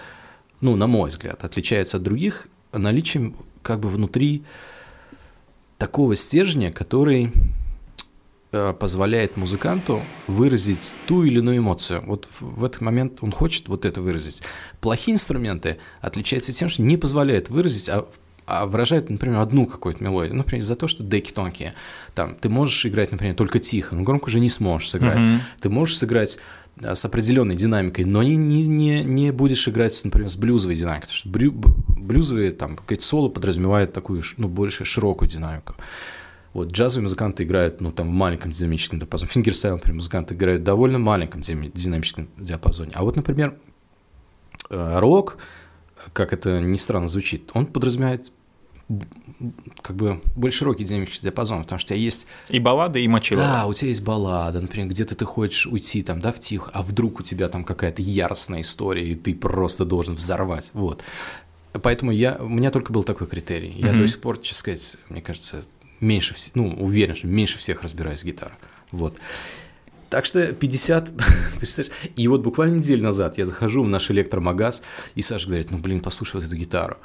[0.61, 4.43] ну, на мой взгляд, отличаются от других наличием как бы внутри
[5.79, 7.31] такого стержня, который
[8.51, 12.03] позволяет музыканту выразить ту или иную эмоцию.
[12.05, 14.41] Вот в этот момент он хочет вот это выразить.
[14.81, 18.07] Плохие инструменты отличаются тем, что не позволяют выразить, а
[18.49, 20.35] а выражают, например, одну какую-то мелодию.
[20.35, 21.75] Например, за то, что деки тонкие.
[22.15, 25.19] Там, ты можешь играть, например, только тихо, но громко уже не сможешь сыграть.
[25.19, 25.39] Mm-hmm.
[25.61, 26.39] Ты можешь сыграть
[26.81, 31.01] э, с определенной динамикой, но не, не, не, не будешь играть, например, с блюзовой динамикой.
[31.01, 35.75] Потому что брю, блюзовые, там, какое-то соло подразумевает такую, ну, больше широкую динамику.
[36.53, 39.31] Вот джазовые музыканты играют, ну, там, в маленьком динамическом диапазоне.
[39.31, 42.91] Fingerstyle, например, музыканты играют в довольно маленьком динамическом диапазоне.
[42.95, 43.57] А вот, например,
[44.69, 45.37] э, рок,
[46.13, 48.31] как это ни странно звучит, он подразумевает
[49.83, 52.25] как бы более широкий динамический диапазон, потому что у тебя есть...
[52.49, 53.45] И баллады, и мочилова.
[53.45, 56.81] Да, у тебя есть баллада, например, где-то ты хочешь уйти там, да, в тихо, а
[56.81, 61.03] вдруг у тебя там какая-то яростная история, и ты просто должен взорвать, вот.
[61.71, 63.71] Поэтому я, у меня только был такой критерий.
[63.77, 63.99] Я mm-hmm.
[63.99, 65.61] до сих пор, честно сказать, мне кажется,
[66.01, 68.57] меньше, ну, уверен, что меньше всех разбираюсь в гитарах.
[68.91, 69.17] Вот.
[70.09, 71.11] Так что 50,
[72.15, 74.81] и вот буквально неделю назад я захожу в наш электромагаз,
[75.13, 76.97] и Саша говорит, ну, блин, послушай вот эту гитару.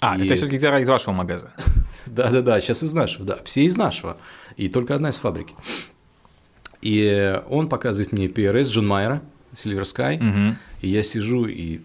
[0.00, 0.24] А, и...
[0.24, 1.52] это все гитара из вашего магаза?
[2.06, 4.16] Да-да-да, сейчас из нашего, да, все из нашего,
[4.56, 5.54] и только одна из фабрики.
[6.80, 9.22] И он показывает мне PRS Джон Майера,
[9.52, 10.56] Silver Sky, угу.
[10.80, 11.80] и я сижу, и,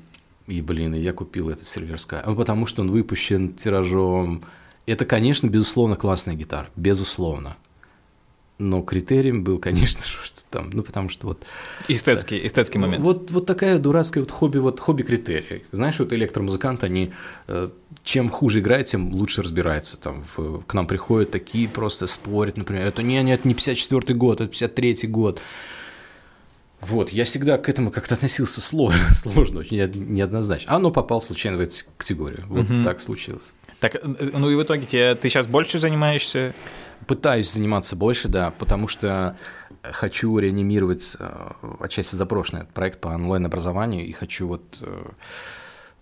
[0.48, 4.44] и, блин, и я купил этот Silver Sky, ну, потому что он выпущен тиражом
[4.86, 7.58] это, конечно, безусловно, классная гитара, безусловно.
[8.58, 11.44] Но критерием был, конечно, что там, ну, потому что вот…
[11.88, 13.04] Эстетский, эстетский момент.
[13.04, 15.64] Вот, вот такая дурацкая вот хобби, вот хобби-критерий.
[15.72, 17.12] Знаешь, вот электромузыканты, они
[17.48, 17.70] э,
[18.04, 19.98] чем хуже играют, тем лучше разбираются.
[19.98, 24.42] Там в, к нам приходят такие просто спорят, например, это не, нет, не 54-й год,
[24.42, 25.42] это 53-й год.
[26.82, 30.72] Вот, я всегда к этому как-то относился сложно, сложно очень неоднозначно.
[30.72, 32.46] А оно попал случайно в эту категорию.
[32.48, 32.84] Вот угу.
[32.84, 33.54] так случилось.
[33.82, 36.54] Так, э, ну и в итоге тебе, ты сейчас больше занимаешься?
[37.08, 39.36] Пытаюсь заниматься больше, да, потому что
[39.82, 45.06] хочу реанимировать э, отчасти запрошенный проект по онлайн-образованию и хочу вот э,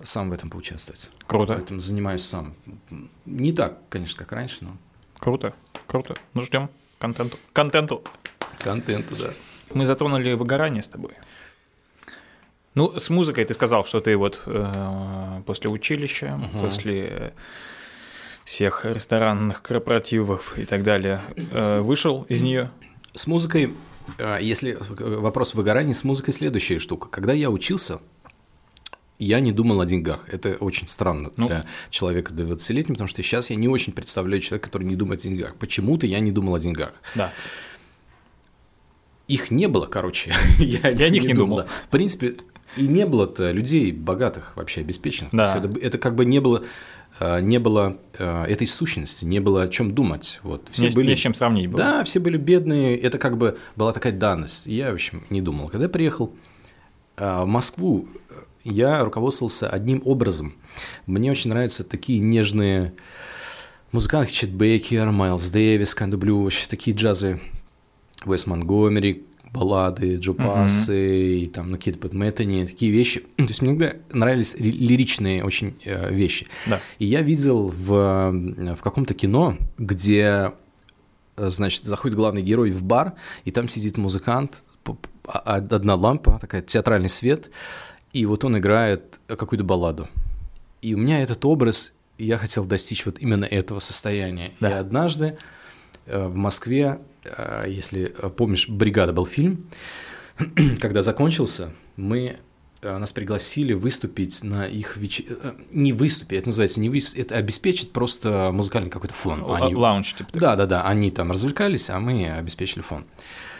[0.04, 1.10] сам в этом поучаствовать.
[1.26, 1.54] Круто.
[1.54, 2.54] Поэтому занимаюсь сам.
[3.26, 4.76] Не так, конечно, как раньше, но...
[5.18, 5.54] Круто,
[5.88, 6.16] круто.
[6.34, 6.70] Ну, ждем
[7.00, 7.38] контенту.
[7.54, 8.04] Контенту.
[8.60, 9.30] Контенту, да.
[9.74, 11.14] Мы затронули выгорание с тобой.
[12.76, 16.66] Ну, с музыкой ты сказал, что ты вот э, после училища, угу.
[16.66, 17.34] после
[18.46, 22.72] всех ресторанных корпоративов и так далее э, вышел из нее.
[23.14, 23.74] С музыкой,
[24.18, 27.08] э, если вопрос выгорания, с музыкой следующая штука.
[27.10, 28.00] Когда я учился,
[29.20, 30.26] я не думал о деньгах.
[30.30, 31.48] Это очень странно Ну.
[31.48, 35.24] для человека 20-летнего, потому что сейчас я не очень представляю человека, который не думает о
[35.24, 35.56] деньгах.
[35.56, 36.94] Почему-то я не думал о деньгах.
[37.16, 37.32] Да.
[39.28, 40.34] Их не было, короче.
[40.58, 41.58] я Я о них не думал.
[41.58, 41.68] да.
[41.86, 42.38] В принципе,
[42.78, 45.34] и не было-то людей богатых, вообще обеспеченных.
[45.34, 45.58] Да.
[45.58, 46.64] Это, это как бы не было,
[47.20, 50.40] э, не было э, этой сущности, не было о чем думать.
[50.44, 50.70] Вот.
[50.72, 51.08] Все не, были...
[51.08, 51.82] не с чем сравнить было.
[51.82, 54.68] Да, все были бедные, это как бы была такая данность.
[54.68, 55.70] Я, в общем, не думал.
[55.70, 56.34] Когда я приехал
[57.18, 60.56] а, в Москву, э, я руководствовался одним образом.
[61.06, 62.94] Мне очень нравятся такие нежные
[63.92, 67.42] музыканты, Чет Бейкер, Майлз Дэвис, Канду Блю, вообще такие джазовые.
[68.26, 73.20] Уэс Монгомери, баллады, Джо Пассы, и там, ну, какие-то Пэт Мэттани, такие вещи.
[73.38, 76.48] То есть мне иногда нравились ри- лиричные очень э, вещи.
[76.68, 76.80] Да.
[77.00, 80.54] И я видел в, э, в каком-то кино, где,
[81.38, 83.14] э, значит, заходит главный герой в бар,
[83.46, 84.96] и там сидит музыкант, п-
[85.26, 87.50] а- одна лампа, такая театральный свет,
[88.14, 90.08] и вот он играет какую-то балладу.
[90.82, 94.52] И у меня этот образ, я хотел достичь вот именно этого состояния.
[94.60, 94.70] Да.
[94.70, 95.38] И однажды
[96.12, 99.66] в Москве, э, если э, помнишь, «Бригада» был фильм,
[100.80, 102.38] когда закончился, мы
[102.82, 105.22] э, нас пригласили выступить на их веч...
[105.28, 109.44] э, Не выступить, это называется не выступить, это обеспечить просто музыкальный какой-то фон.
[109.54, 110.30] Они- Лаунж, типа.
[110.34, 113.06] Да, да, да, они там развлекались, а мы обеспечили фон.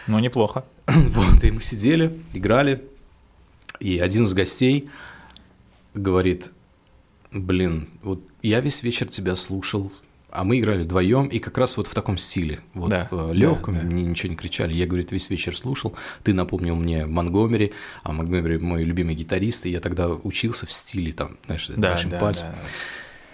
[0.06, 0.64] Ну, неплохо.
[0.86, 2.84] Вот, и мы сидели, играли,
[3.78, 4.90] и один из гостей
[5.94, 6.52] говорит,
[7.32, 9.92] блин, вот я весь вечер тебя слушал,
[10.32, 13.80] а мы играли вдвоем, и как раз вот в таком стиле, вот Да, легком, да,
[13.80, 13.86] да.
[13.86, 14.72] мне ничего не кричали.
[14.74, 17.72] Я, говорит, весь вечер слушал, ты напомнил мне Монгомери,
[18.02, 22.10] а Монгомери мой любимый гитарист, и я тогда учился в стиле, там, знаешь, Да, большим
[22.10, 22.48] да, пальцем.
[22.50, 22.58] да.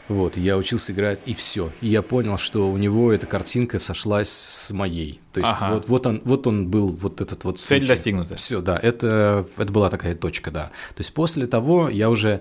[0.09, 1.72] Вот, я учился играть, и все.
[1.80, 5.20] И я понял, что у него эта картинка сошлась с моей.
[5.32, 5.74] То есть Ага.
[5.74, 7.88] вот, вот, он, вот он был, вот этот вот Цель случай.
[7.88, 8.36] достигнута.
[8.36, 10.66] Все, да, это, это была такая точка, да.
[10.94, 12.40] То есть после того я уже,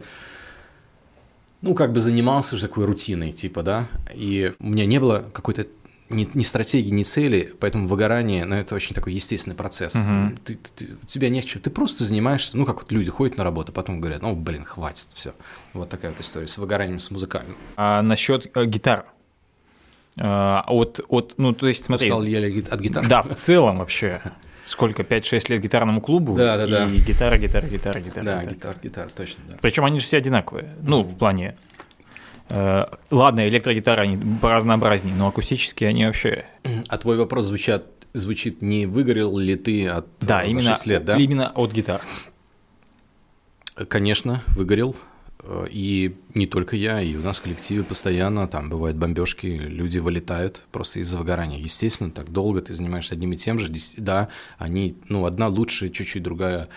[1.66, 5.66] ну, как бы занимался уже такой рутиной, типа, да, и у меня не было какой-то
[6.09, 9.95] ни, ни стратегии, ни цели, поэтому выгорание, ну, это очень такой естественный процесс.
[9.95, 10.38] Мгм.
[10.45, 13.38] Ты, ты- у тебя не в чем, ты просто занимаешься, ну, как вот люди ходят
[13.39, 15.34] на работу, потом говорят, ну, блин, хватит, все.
[15.74, 17.57] Вот такая вот история с выгоранием, с музыкальным.
[17.78, 19.07] А насчет э, гитар.
[20.20, 22.38] А, от, от, ну, то есть, смотри, Устал я
[22.70, 23.07] от гитары?
[23.07, 24.22] да, в целом вообще,
[24.66, 26.86] сколько, 5-6 лет гитарному клубу, Да, да, и да.
[26.88, 28.26] гитара, гитара, гитара, гитара.
[28.26, 28.53] Да, гитара.
[28.53, 29.55] гитар, гитар, точно, да.
[29.61, 30.76] Причем они же все одинаковые.
[30.82, 31.55] Ну, в плане.
[32.49, 36.45] э, ладно, электрогитары они поразнообразнее, но акустические они вообще.
[36.89, 41.05] А твой вопрос звучат, звучит, не выгорел ли ты от Да, э, именно, 6 лет,
[41.05, 41.18] да?
[41.18, 42.01] именно от гитар.
[43.89, 44.95] Конечно, выгорел.
[45.48, 50.00] Э, И не только я, и у нас в коллективе постоянно там бывают бомбежки, люди
[50.00, 51.60] вылетают просто из-за выгорания.
[51.60, 53.72] Естественно, так долго ты занимаешься одним и тем же.
[53.98, 56.70] Да, они, ну, одна лучше, чуть-чуть другая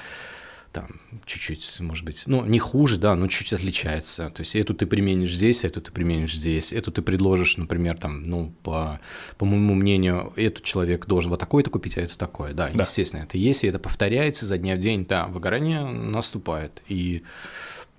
[0.71, 4.29] там чуть-чуть, может быть, ну, не хуже, да, но чуть отличается.
[4.29, 6.75] То есть эту ты применишь здесь, эту ты применишь здесь.
[6.75, 9.01] Эту ты предложишь, например, там, ну, по,
[9.39, 12.53] по моему мнению, этот человек должен вот такое-то купить, а это такое.
[12.53, 12.83] Да, Да.
[12.83, 16.83] естественно, это есть, и это повторяется изо дня в день, да, выгорание наступает.
[16.87, 17.23] И,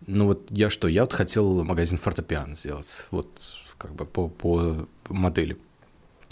[0.08, 3.30] ну, вот я что, я вот хотел магазин фортепиано сделать, вот,
[3.78, 5.58] как бы по, по модели.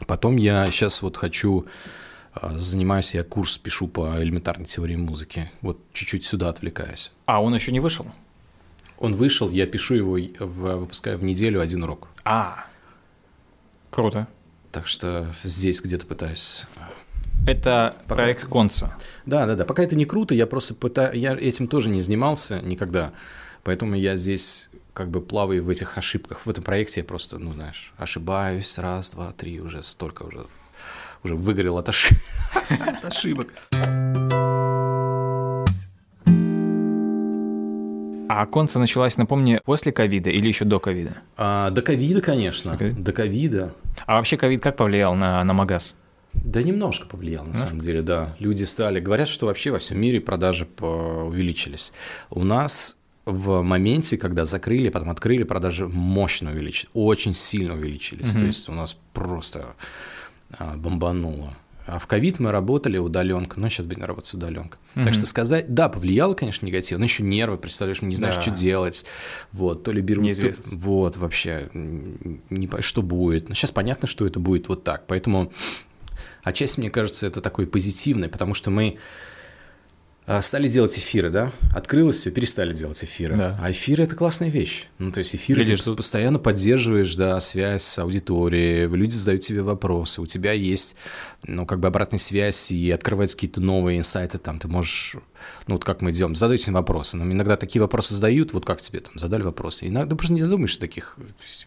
[0.05, 1.65] Потом я сейчас вот хочу
[2.41, 5.51] а, занимаюсь, я курс пишу по элементарной теории музыки.
[5.61, 7.11] Вот чуть-чуть сюда отвлекаюсь.
[7.25, 8.05] А он еще не вышел?
[8.99, 12.07] Он вышел, я пишу его, выпускаю в неделю один урок.
[12.23, 12.65] А,
[13.89, 14.27] круто.
[14.71, 16.65] Так что здесь где-то пытаюсь.
[17.47, 18.15] Это Пока.
[18.15, 18.97] проект Конца.
[19.25, 19.65] Да, да, да.
[19.65, 21.17] Пока это не круто, я просто пытаюсь.
[21.17, 23.13] Я этим тоже не занимался никогда.
[23.67, 26.45] Поэтому я здесь как бы плаваю в этих ошибках.
[26.45, 28.77] В этом проекте я просто, ну, знаешь, ошибаюсь.
[28.77, 30.45] Раз, два, три, уже столько уже.
[31.21, 32.23] Уже выгорел от ошибок.
[32.69, 33.49] От ошибок.
[38.29, 41.11] А Конца началась, напомни, после ковида или еще до ковида?
[41.35, 42.77] А, до ковида, конечно.
[42.77, 43.73] До ковида.
[44.05, 45.97] А вообще ковид как повлиял на, на Магаз?
[46.33, 48.33] Да немножко повлиял, на самом деле, да.
[48.39, 49.01] Люди стали...
[49.01, 51.91] Говорят, что вообще во всем мире продажи увеличились.
[52.29, 52.96] У нас
[53.27, 58.31] в моменте, когда закрыли, потом открыли, продажи мощно увеличились, очень сильно увеличились.
[58.31, 59.75] То есть у нас просто
[60.57, 61.53] а, бомбануло.
[61.85, 64.77] А в ковид мы работали удаленка, но сейчас будем работать удаленка.
[64.93, 68.41] Так что сказать, да, повлияло, конечно, негативно, но еще нервы, представляешь, не знаешь, Да.
[68.41, 69.05] что делать.
[69.51, 70.23] Вот, то ли берут...
[70.23, 70.73] то- Неизвестность.
[70.73, 73.47] вот, вообще, не, что будет.
[73.49, 75.05] Но сейчас понятно, что это будет вот так.
[75.07, 75.51] Поэтому
[76.43, 78.97] Отчасти, мне кажется, это такой позитивный, потому что мы
[80.41, 81.53] стали делать эфиры, да?
[81.73, 83.37] Открылось все, перестали делать эфиры.
[83.37, 83.57] Да.
[83.61, 84.87] А эфиры это классная вещь.
[84.99, 85.97] Ну, то есть эфиры Люди ты ждут.
[85.97, 90.97] постоянно поддерживаешь, да, связь с аудиторией, люди задают тебе вопросы, у тебя есть,
[91.43, 95.15] ну, как бы обратная связь и открываются какие-то новые инсайты, там, ты можешь,
[95.65, 97.15] ну, вот как мы делаем, задаете вопросы.
[97.15, 99.87] Нам иногда такие вопросы задают, вот как тебе там задали вопросы.
[99.87, 101.15] Иногда просто не задумаешься таких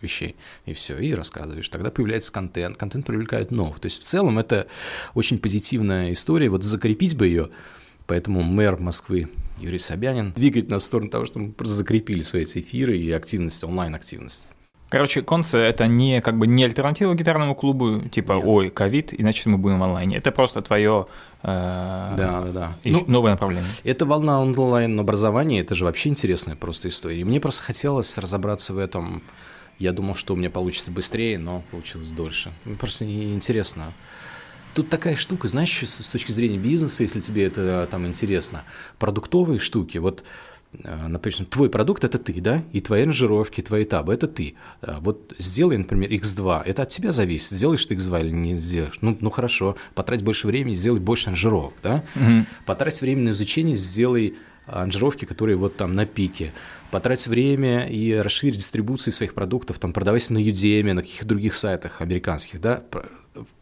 [0.02, 0.36] вещей,
[0.66, 1.68] и все, и рассказываешь.
[1.70, 3.80] Тогда появляется контент, контент привлекает новых.
[3.80, 4.66] То есть в целом это
[5.14, 7.48] очень позитивная история, вот закрепить бы ее,
[8.10, 9.28] Поэтому мэр Москвы
[9.60, 13.08] Юрий Собянин двигает нас в сторону того, что мы просто закрепили свои эти эфиры и
[13.12, 14.48] активность, онлайн-активность.
[14.88, 18.44] Короче, конце это не как бы не альтернатива гитарному клубу, типа, Нет.
[18.44, 20.16] ой, ковид, и значит мы будем в онлайне.
[20.16, 21.06] Это просто твое
[21.44, 22.78] Да, да, да.
[22.84, 23.70] ну, новое направление.
[23.84, 27.20] Это волна онлайн-образования, это же вообще интересная просто история.
[27.20, 29.22] И мне просто хотелось разобраться в этом.
[29.78, 32.50] Я думал, что у меня получится быстрее, но получилось дольше.
[32.64, 33.92] Мне просто интересно.
[34.74, 38.62] Тут такая штука, знаешь, с точки зрения бизнеса, если тебе это там интересно,
[38.98, 40.22] продуктовые штуки, вот,
[40.84, 44.54] э, например, твой продукт– это ты, да, и твои аранжировки, твои табы– это ты.
[44.82, 48.98] А Вот сделай, например, X2, это от тебя зависит, сделаешь ты X2 или не сделаешь.
[49.00, 52.04] Ну, ну хорошо, потрать больше времени, сделай больше аранжировок, да,
[52.64, 56.52] потрать время на изучение, сделай аранжировки, которые вот там на пике.
[56.90, 62.00] Потрать время и расширить дистрибуции своих продуктов, там продавайся на Udemy, на каких-то других сайтах
[62.00, 62.82] американских, да,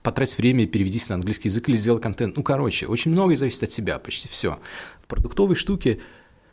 [0.03, 2.37] потрать время переведись на английский язык или сделай контент.
[2.37, 4.59] Ну, короче, очень многое зависит от тебя, почти все.
[5.03, 6.01] В продуктовой штуке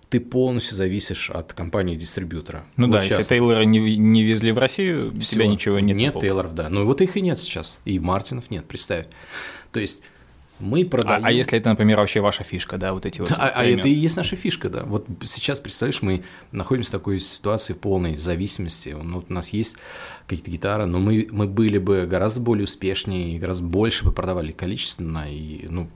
[0.10, 2.66] ты полностью зависишь от компании-дистрибьютора.
[2.78, 3.20] Ну Вот да, сейчас.
[3.20, 5.36] если Тейлора не, не везли в Россию, Всё.
[5.36, 5.98] тебя ничего нет.
[5.98, 6.20] Нет.
[6.20, 6.70] Тейлоров, да.
[6.70, 7.80] Ну, вот их и нет сейчас.
[7.86, 9.08] И Мартинов нет, представь.
[9.72, 10.04] То есть
[10.60, 11.26] мы А, продаем...
[11.26, 13.32] а если это, например, вообще ваша фишка, да, вот эти вот.
[13.32, 14.84] А, а это и есть наша фишка, да.
[14.84, 18.90] Вот сейчас, представляешь, мы находимся в такой ситуации полной зависимости.
[18.90, 19.78] Ну, вот у нас есть
[20.28, 24.52] какие-то гитары, но мы, мы были бы гораздо более успешнее и гораздо больше бы продавали
[24.52, 25.90] количественно и, ну,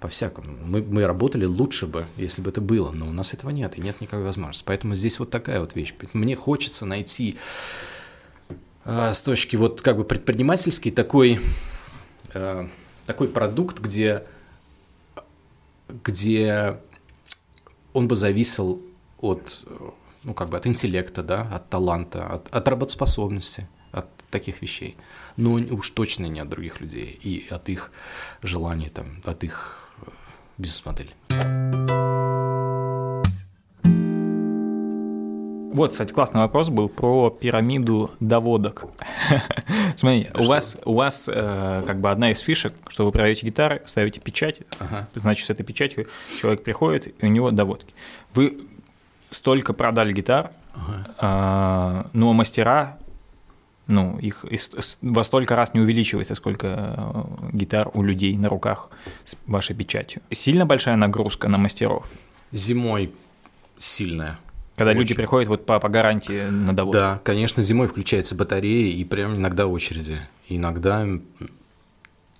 [0.00, 0.48] по-всякому.
[0.64, 3.80] Мы, мы работали лучше бы, если бы это было, но у нас этого нет, и
[3.80, 4.64] нет никакой возможности.
[4.66, 5.94] Поэтому здесь вот такая вот вещь.
[6.12, 7.36] Мне хочется найти
[8.84, 11.40] а, с точки вот как бы предпринимательской такой,
[12.34, 12.68] а,
[13.06, 14.24] такой продукт, где
[16.04, 16.78] где
[17.92, 18.82] он бы зависел
[19.18, 19.64] от,
[20.24, 24.96] ну, как бы от интеллекта, да, от таланта, от, от работоспособности, от таких вещей.
[25.36, 27.92] Но уж точно не от других людей и от их
[28.42, 30.10] желаний, там, от их э,
[30.58, 31.85] бизнес-модели.
[35.76, 38.86] Вот, кстати, классный вопрос был про пирамиду доводок.
[39.96, 43.82] Смотри, у вас, у вас э, как бы одна из фишек, что вы продаете гитары,
[43.84, 44.62] ставите печать,
[45.14, 46.08] значит, с этой печатью
[46.40, 47.92] человек приходит, и у него доводки.
[48.32, 48.56] Вы
[49.28, 50.50] столько продали гитар,
[51.18, 52.96] а, но мастера,
[53.86, 54.46] ну, их
[55.02, 56.66] во столько раз не увеличивается, сколько
[56.96, 57.22] э,
[57.52, 58.88] гитар у людей на руках
[59.26, 60.22] с вашей печатью.
[60.30, 62.10] Сильно большая нагрузка на мастеров,
[62.50, 63.12] Зимой
[63.76, 64.38] сильная.
[64.76, 65.00] Когда Очень.
[65.00, 66.98] люди приходят вот по, по гарантии на доводку.
[66.98, 70.20] Да, конечно, зимой включается батарея, и прям иногда очереди.
[70.48, 71.06] Иногда,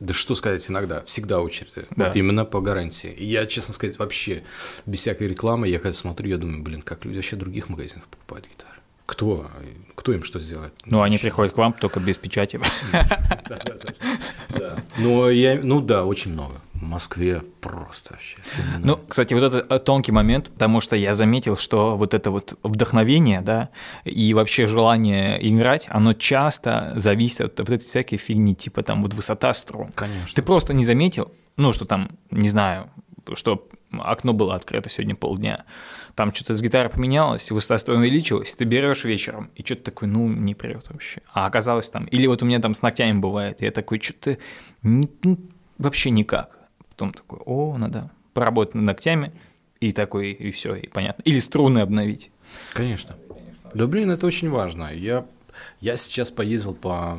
[0.01, 1.87] да что сказать, иногда, всегда очереди.
[1.97, 2.07] Да.
[2.07, 3.11] Вот именно по гарантии.
[3.11, 4.43] И я, честно сказать, вообще
[4.84, 8.07] без всякой рекламы, я когда смотрю, я думаю, блин, как люди вообще в других магазинах
[8.07, 8.76] покупают гитары?
[9.07, 9.49] Кто?
[9.95, 10.74] Кто им что сделает?
[10.84, 11.26] Ну, они Вообще.
[11.28, 12.61] приходят к вам только без печати.
[14.49, 14.78] Да.
[14.99, 16.55] Ну, я, ну да, очень много.
[16.80, 18.36] В Москве просто вообще.
[18.42, 18.86] феноменально.
[18.86, 22.58] Ну, кстати, вот это э, тонкий момент, потому что я заметил, что вот это вот
[22.62, 23.70] вдохновение, да,
[24.04, 29.14] и вообще желание играть, оно часто зависит от вот этой всякой фигни, типа там вот
[29.14, 29.90] высота струн.
[29.92, 30.34] Конечно.
[30.34, 32.90] Ты просто не заметил, ну, что там, не знаю,
[33.34, 35.64] что окно было открыто сегодня полдня,
[36.14, 40.28] там что-то с гитарой поменялось, высота струн увеличилась, ты берешь вечером, и что-то такой, ну,
[40.28, 41.20] не прет вообще.
[41.32, 44.38] А оказалось там, или вот у меня там с ногтями бывает, я такой, что-то
[44.82, 45.38] не- ну,
[45.78, 46.58] вообще никак.
[46.97, 49.32] Потом такой, о, надо поработать над ногтями,
[49.80, 51.20] и такой, и все, и понятно.
[51.24, 52.30] Или струны обновить.
[52.72, 53.16] Конечно.
[53.74, 54.90] Да, блин, это очень важно.
[54.94, 55.26] Я,
[55.80, 57.18] я сейчас поездил по...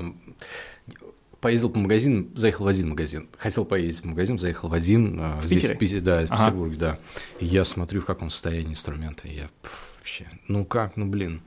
[1.39, 3.28] Поездил по магазинам, заехал в один магазин.
[3.38, 5.19] Хотел поездить в магазин, заехал в один.
[5.21, 5.75] э, здесь, Питере?
[5.75, 6.38] в Пите- да, в Ага.
[6.45, 6.99] Петербурге, да.
[7.39, 9.28] И я смотрю, в каком состоянии инструменты.
[9.28, 11.41] Я пф, вообще, ну как, ну блин.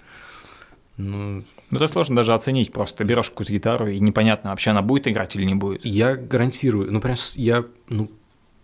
[0.96, 5.08] Ну, Ну, это сложно даже оценить, просто берешь какую-то гитару, и непонятно, вообще она будет
[5.08, 5.84] играть или не будет.
[5.84, 8.10] я гарантирую, ну прям я, ну,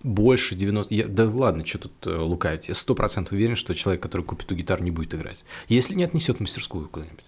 [0.02, 4.02] больше 90, я, да ладно, что тут э, лукавить, я сто процентов уверен, что человек,
[4.02, 5.44] который купит эту гитару, не будет играть.
[5.68, 7.24] Если не отнесет в мастерскую куда-нибудь.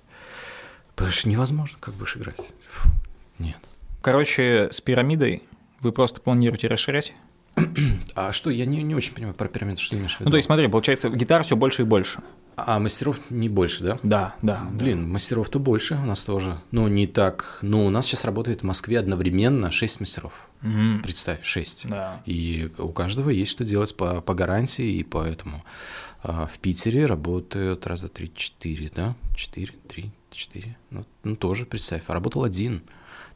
[0.95, 2.53] Потому что невозможно, как будешь играть.
[2.69, 2.91] Фу,
[3.39, 3.59] нет.
[4.03, 5.43] Короче, с пирамидой
[5.81, 7.15] вы просто планируете расширять?
[8.15, 10.29] А что, я не, не очень понимаю про пирамиду, что ты имеешь в виду?
[10.29, 12.21] Ну, то есть, смотри, получается, гитар все больше и больше.
[12.67, 13.99] А мастеров не больше, да?
[14.03, 14.67] Да, да.
[14.73, 15.13] Блин, да.
[15.13, 16.61] мастеров-то больше у нас тоже.
[16.71, 17.59] Ну, не так.
[17.63, 20.49] Ну, у нас сейчас работает в Москве одновременно 6 мастеров.
[20.63, 21.03] Угу.
[21.05, 21.89] Представь, 6.
[21.89, 22.23] Да.
[22.27, 25.65] И у каждого есть что делать по, по гарантии, и поэтому
[26.23, 29.15] а в Питере работают раза 3-4, да?
[29.37, 30.77] 4, 3, 4.
[30.91, 32.81] Ну, ну, тоже, представь, работал один.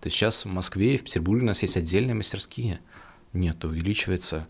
[0.01, 2.81] То есть сейчас в Москве и в Петербурге у нас есть отдельные мастерские.
[3.33, 4.47] Нет, увеличивается.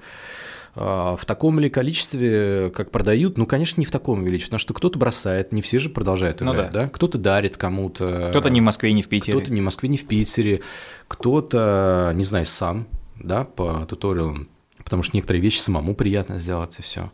[0.75, 4.75] А, в таком ли количестве, как продают, ну, конечно, не в таком увеличивается, потому что
[4.75, 6.85] кто-то бросает, не все же продолжают играть, ну, да.
[6.85, 6.89] да?
[6.89, 8.29] Кто-то дарит кому-то.
[8.31, 9.39] Кто-то не в Москве, не в Питере.
[9.39, 10.63] Кто-то не в Москве, не в Питере.
[11.09, 12.87] Кто-то, не знаю, сам,
[13.23, 14.49] да, по туториалам,
[14.79, 17.11] потому что некоторые вещи самому приятно сделать и все.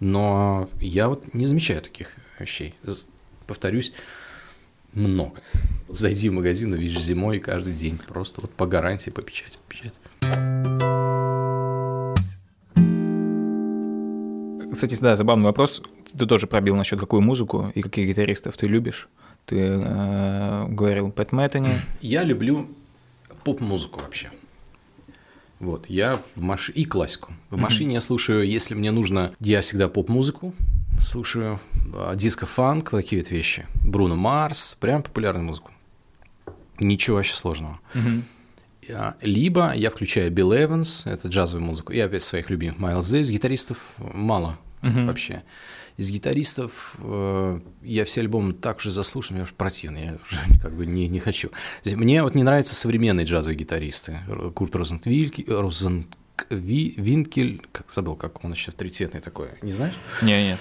[0.00, 2.74] Но я вот не замечаю таких вещей.
[3.46, 3.94] Повторюсь,
[4.92, 5.40] много.
[5.86, 7.98] Вот зайди в магазин, увидишь зимой каждый день.
[8.06, 10.87] Просто вот по гарантии, по печати, по печати.
[14.78, 15.82] Кстати, да, забавный вопрос.
[16.16, 19.08] Ты тоже пробил насчет какую музыку и каких гитаристов ты любишь.
[19.44, 21.80] Ты э, говорил Пэт Мэттани.
[22.00, 22.68] Я люблю
[23.42, 24.30] поп-музыку вообще.
[25.58, 26.78] Вот, я в машине...
[26.78, 27.32] И классику.
[27.50, 29.32] В машине я слушаю, если мне нужно...
[29.40, 30.54] Я всегда поп-музыку
[31.00, 31.58] слушаю,
[31.92, 33.66] а, диско-фанк, такие вот вещи.
[33.84, 35.72] Бруно Марс, прям популярную музыку.
[36.78, 37.80] Ничего вообще сложного.
[39.22, 43.96] Либо я включаю Билл Эванс, это джазовую музыку, и опять своих любимых Майлз Дэвис, гитаристов
[43.98, 45.06] мало uh-huh.
[45.06, 45.42] вообще.
[45.96, 50.74] Из гитаристов э, я все альбомы так же заслушал, мне уже противно, я уже как
[50.74, 51.50] бы не, не хочу.
[51.84, 54.20] Мне вот не нравятся современные джазовые гитаристы.
[54.54, 59.94] Курт Розентвиль, Розенвинкель, как забыл, как он еще авторитетный такой, не знаешь?
[60.22, 60.58] Не, нет.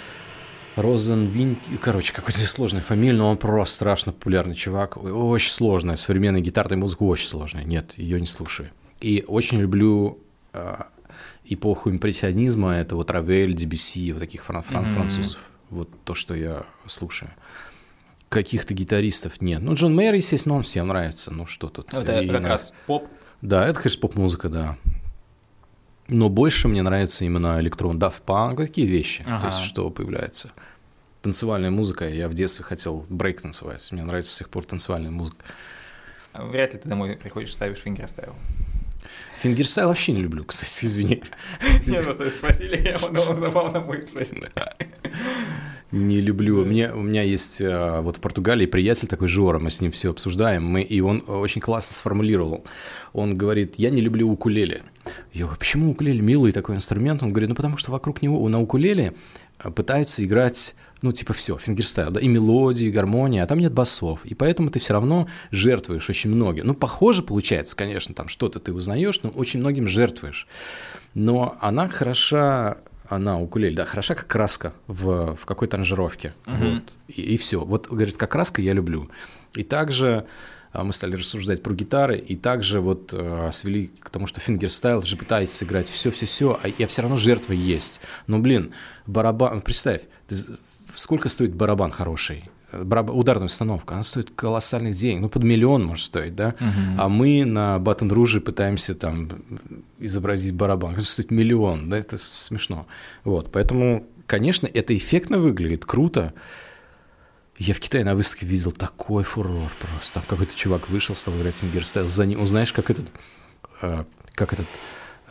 [0.75, 6.77] Розенвинкель, короче, какой-то сложная фамилия, но он просто страшно популярный чувак, очень сложная, современная гитарная
[6.77, 8.69] музыка очень сложная, нет, ее не слушаю.
[9.01, 10.19] И очень люблю
[10.53, 10.75] э,
[11.49, 14.93] эпоху импрессионизма, это вот Равель, Дебюсси, вот таких фран- фран- mm-hmm.
[14.93, 15.49] французов.
[15.69, 17.31] Вот то, что я слушаю.
[18.29, 19.61] Каких-то гитаристов нет.
[19.61, 21.31] Ну, Джон Мейер, естественно, он всем нравится.
[21.31, 21.93] Ну, что тут.
[21.93, 22.49] Это и как на...
[22.49, 23.07] раз поп?
[23.41, 24.77] Да, это, конечно, поп-музыка, да.
[26.09, 29.41] Но больше мне нравится именно электрон, Daft Punk, такие вещи, ага.
[29.41, 30.51] то есть что появляется.
[31.21, 35.43] Танцевальная музыка, я в детстве хотел брейк танцевать, мне нравится с сих пор танцевальная музыка.
[36.33, 38.35] Вряд ли ты домой приходишь, ставишь fingerstyle.
[39.41, 41.21] Fingerstyle вообще не люблю, кстати, извини.
[41.85, 44.43] Не, просто спросили, я подумал, забавно будет спросить.
[45.91, 46.65] Не люблю.
[46.65, 50.11] Мне, у меня есть э, вот в Португалии приятель такой Жора, мы с ним все
[50.11, 52.65] обсуждаем, мы, и он очень классно сформулировал.
[53.13, 54.83] Он говорит, я не люблю укулеле.
[55.31, 57.23] Я говорю, почему укулеле милый такой инструмент?
[57.23, 59.13] Он говорит, ну потому что вокруг него на укулеле
[59.59, 63.73] э, пытаются играть ну, типа все, fingerstyle, да, и мелодии, и гармония, а там нет
[63.73, 66.67] басов, и поэтому ты все равно жертвуешь очень многим.
[66.67, 70.47] Ну, похоже получается, конечно, там что-то ты узнаешь, но очень многим жертвуешь.
[71.13, 72.77] Но она хороша,
[73.07, 76.75] она укулеле, да, хороша как краска в, в какой-то аранжировке, uh-huh.
[76.75, 77.63] вот, и, и все.
[77.63, 79.09] Вот, говорит, как краска я люблю.
[79.53, 80.25] И также
[80.77, 85.01] а, мы стали рассуждать про гитары, и также вот э, свели к тому, что fingerstyle
[85.01, 88.01] же пытается сыграть все-все-все, а я все равно жертва есть.
[88.27, 88.73] Но, блин,
[89.05, 90.35] барабан, представь, ты
[90.97, 92.49] сколько стоит барабан хороший?
[92.73, 96.49] Ударная установка, она стоит колоссальных денег, ну, под миллион может стоить, да?
[96.59, 96.95] Uh-huh.
[96.97, 99.29] А мы на Baton Rouge пытаемся там
[99.99, 102.85] изобразить барабан, это стоит миллион, да, это смешно.
[103.23, 106.33] Вот, поэтому, конечно, это эффектно выглядит, круто.
[107.57, 110.15] Я в Китае на выставке видел такой фурор просто.
[110.15, 113.05] Там какой-то чувак вышел, стал играть fingerstyle, за ним, узнаешь, как этот,
[113.81, 114.67] э, как этот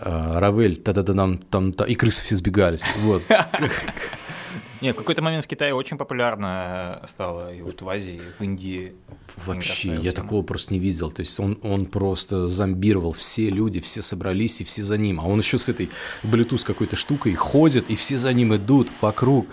[0.01, 3.23] э, Равель, та-да-да, там, там, там, и крысы все сбегались, вот.
[4.81, 8.95] Нет, в какой-то момент в Китае очень популярно стало, и вот в Азии, в Индии.
[9.45, 11.11] Вообще, я такого просто не видел.
[11.11, 15.21] То есть он, он просто зомбировал все люди, все собрались, и все за ним.
[15.21, 15.91] А он еще с этой
[16.23, 19.47] Bluetooth какой-то штукой ходит, и все за ним идут вокруг.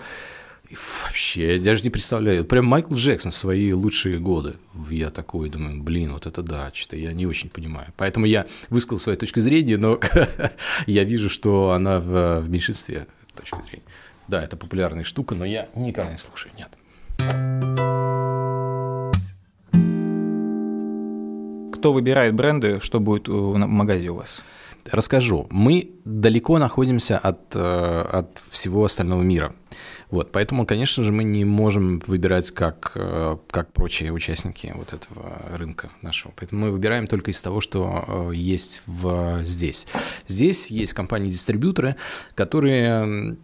[0.70, 2.44] И вообще, я даже не представляю.
[2.44, 4.54] Прям Майкл Джексон в свои лучшие годы.
[4.90, 7.92] Я такой думаю, блин, вот это да, что-то я не очень понимаю.
[7.96, 10.00] Поэтому я высказал свою точку зрения, но
[10.86, 13.06] я вижу, что она в, в меньшинстве
[13.36, 13.84] точки зрения.
[14.28, 16.70] Да, это популярная штука, но я никогда не слушаю, нет.
[21.72, 24.40] Кто выбирает бренды, что будет в магазе у вас?
[24.90, 25.46] Расскажу.
[25.50, 29.54] Мы далеко находимся от, э, от всего остального мира.
[30.10, 35.38] Вот, поэтому, конечно же, мы не можем выбирать как, э, как прочие участники вот этого
[35.56, 36.32] рынка нашего.
[36.36, 39.86] Поэтому мы выбираем только из того, что э, есть в, здесь.
[40.26, 41.96] Здесь есть компании-дистрибьюторы,
[42.34, 43.36] которые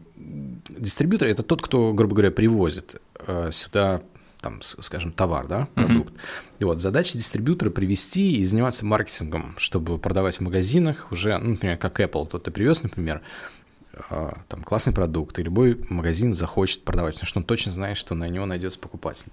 [0.69, 4.03] дистрибьютор– это тот, кто, грубо говоря, привозит э, сюда
[4.41, 6.15] там, скажем, товар, да, продукт.
[6.15, 6.61] Mm-hmm.
[6.61, 11.77] И вот задача дистрибьютора привести и заниматься маркетингом, чтобы продавать в магазинах уже, ну, например,
[11.77, 13.21] как Apple, тот ты привез, например,
[14.09, 18.15] а, там классный продукт, и любой магазин захочет продавать, потому что он точно знает, что
[18.15, 19.27] на него найдется покупатель.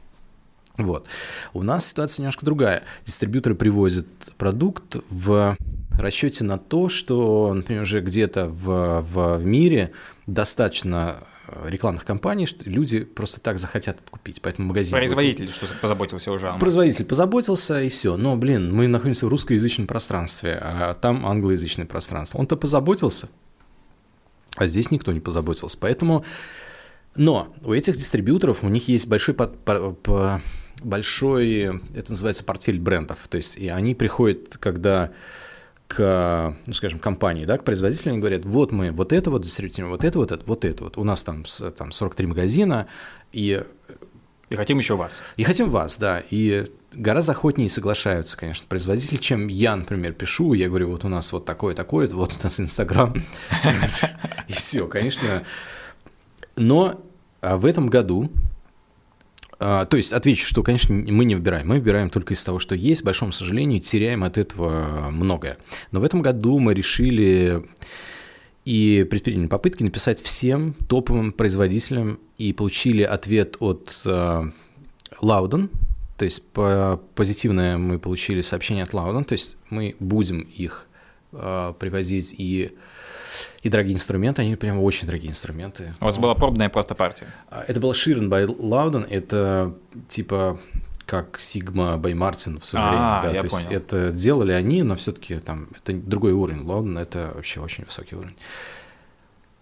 [0.77, 1.07] Вот.
[1.53, 2.83] У нас ситуация немножко другая.
[3.05, 4.07] Дистрибьюторы привозят
[4.37, 5.57] продукт в
[5.99, 9.91] расчете на то, что, например, уже где-то в, в мире
[10.27, 14.91] достаточно э, рекламных кампаний, что люди просто так захотят это купить, поэтому магазин...
[14.91, 15.55] Производитель, будет...
[15.55, 18.15] что позаботился уже о Производитель позаботился, и все.
[18.17, 22.37] Но, блин, мы находимся в русскоязычном пространстве, а там англоязычное пространство.
[22.37, 23.29] Он-то позаботился,
[24.55, 25.77] а здесь никто не позаботился.
[25.79, 26.23] Поэтому...
[27.15, 30.41] Но у этих дистрибьюторов, у них есть большой, под, по, по,
[30.87, 33.27] большой, это называется портфель брендов.
[33.29, 35.11] То есть и они приходят, когда
[35.87, 39.91] к, ну, скажем, компании, да, к производителю, они говорят, вот мы вот это вот дистрибьютируем,
[39.91, 40.97] вот это вот, это, вот это вот.
[40.97, 41.45] У нас там,
[41.77, 42.87] там 43 магазина,
[43.31, 43.63] и...
[44.49, 45.21] И хотим еще вас.
[45.35, 46.23] И хотим вас, да.
[46.29, 51.33] И гораздо охотнее соглашаются, конечно, производители, чем я, например, пишу, я говорю, вот у нас
[51.33, 53.13] вот такое, такое, вот у нас Инстаграм,
[54.47, 55.43] и все, конечно.
[56.55, 57.03] Но
[57.41, 58.31] а в этом году
[59.59, 61.67] то есть отвечу, что, конечно, мы не выбираем.
[61.67, 63.01] Мы выбираем только из того, что есть.
[63.01, 65.57] К большому сожалению, теряем от этого многое.
[65.91, 67.63] Но в этом году мы решили
[68.67, 74.51] и предприняли попытки написать всем топовым производителям и получили ответ от uh,
[75.21, 75.69] Loudon.
[76.17, 79.23] То есть по позитивное мы получили сообщение от Loudon.
[79.23, 80.87] То есть мы будем их
[81.31, 82.73] uh, привозить и
[83.63, 85.93] и дорогие инструменты, они прям очень дорогие инструменты.
[85.99, 87.27] У вас была пробная просто партия?
[87.49, 89.73] А, это была Sheeran by Loudon, это
[90.07, 90.59] типа
[91.05, 93.21] как Sigma by Martin в свое а, время.
[93.23, 93.69] Да, я то понял.
[93.69, 96.63] есть это делали они, но все-таки там это другой уровень.
[96.63, 98.35] Loudon это вообще очень высокий уровень.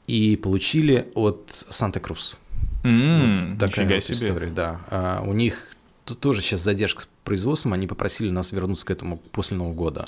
[0.08, 2.38] И получили от Санта-Крус.
[2.84, 4.16] Mm, вот такая вот себе.
[4.16, 4.82] история, да.
[4.90, 5.72] А у них
[6.14, 10.06] тоже сейчас задержка с производством, они попросили нас вернуться к этому после Нового года.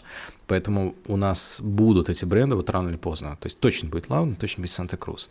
[0.47, 3.37] Поэтому у нас будут эти бренды вот рано или поздно.
[3.39, 5.29] То есть точно будет Лаун, точно будет Санта-Крус.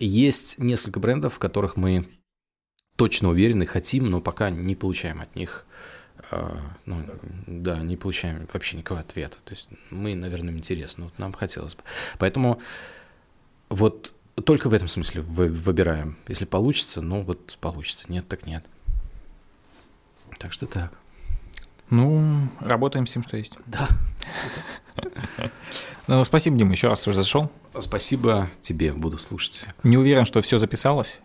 [0.00, 2.08] Есть несколько брендов, в которых мы
[2.96, 5.66] точно уверены, хотим, но пока не получаем от них
[6.30, 7.04] Uh, ну,
[7.46, 9.36] да, не получаем вообще никакого ответа.
[9.44, 11.82] То есть мы, наверное, интересны, вот нам хотелось бы.
[12.18, 12.60] Поэтому
[13.68, 16.16] вот только в этом смысле вы выбираем.
[16.26, 18.06] Если получится, ну вот получится.
[18.08, 18.64] Нет, так нет.
[20.38, 20.98] Так что так.
[21.90, 23.56] Ну, работаем с тем, что есть.
[23.66, 23.88] Да.
[26.08, 27.50] Ну, спасибо, Дима, еще раз, что зашел.
[27.78, 29.66] Спасибо тебе, буду слушать.
[29.82, 31.20] Не уверен, что все записалось.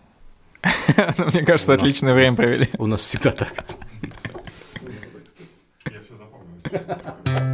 [1.17, 2.69] Мне кажется, отличное время провели.
[2.77, 3.53] У нас всегда так.
[5.85, 7.50] Я все запомнил.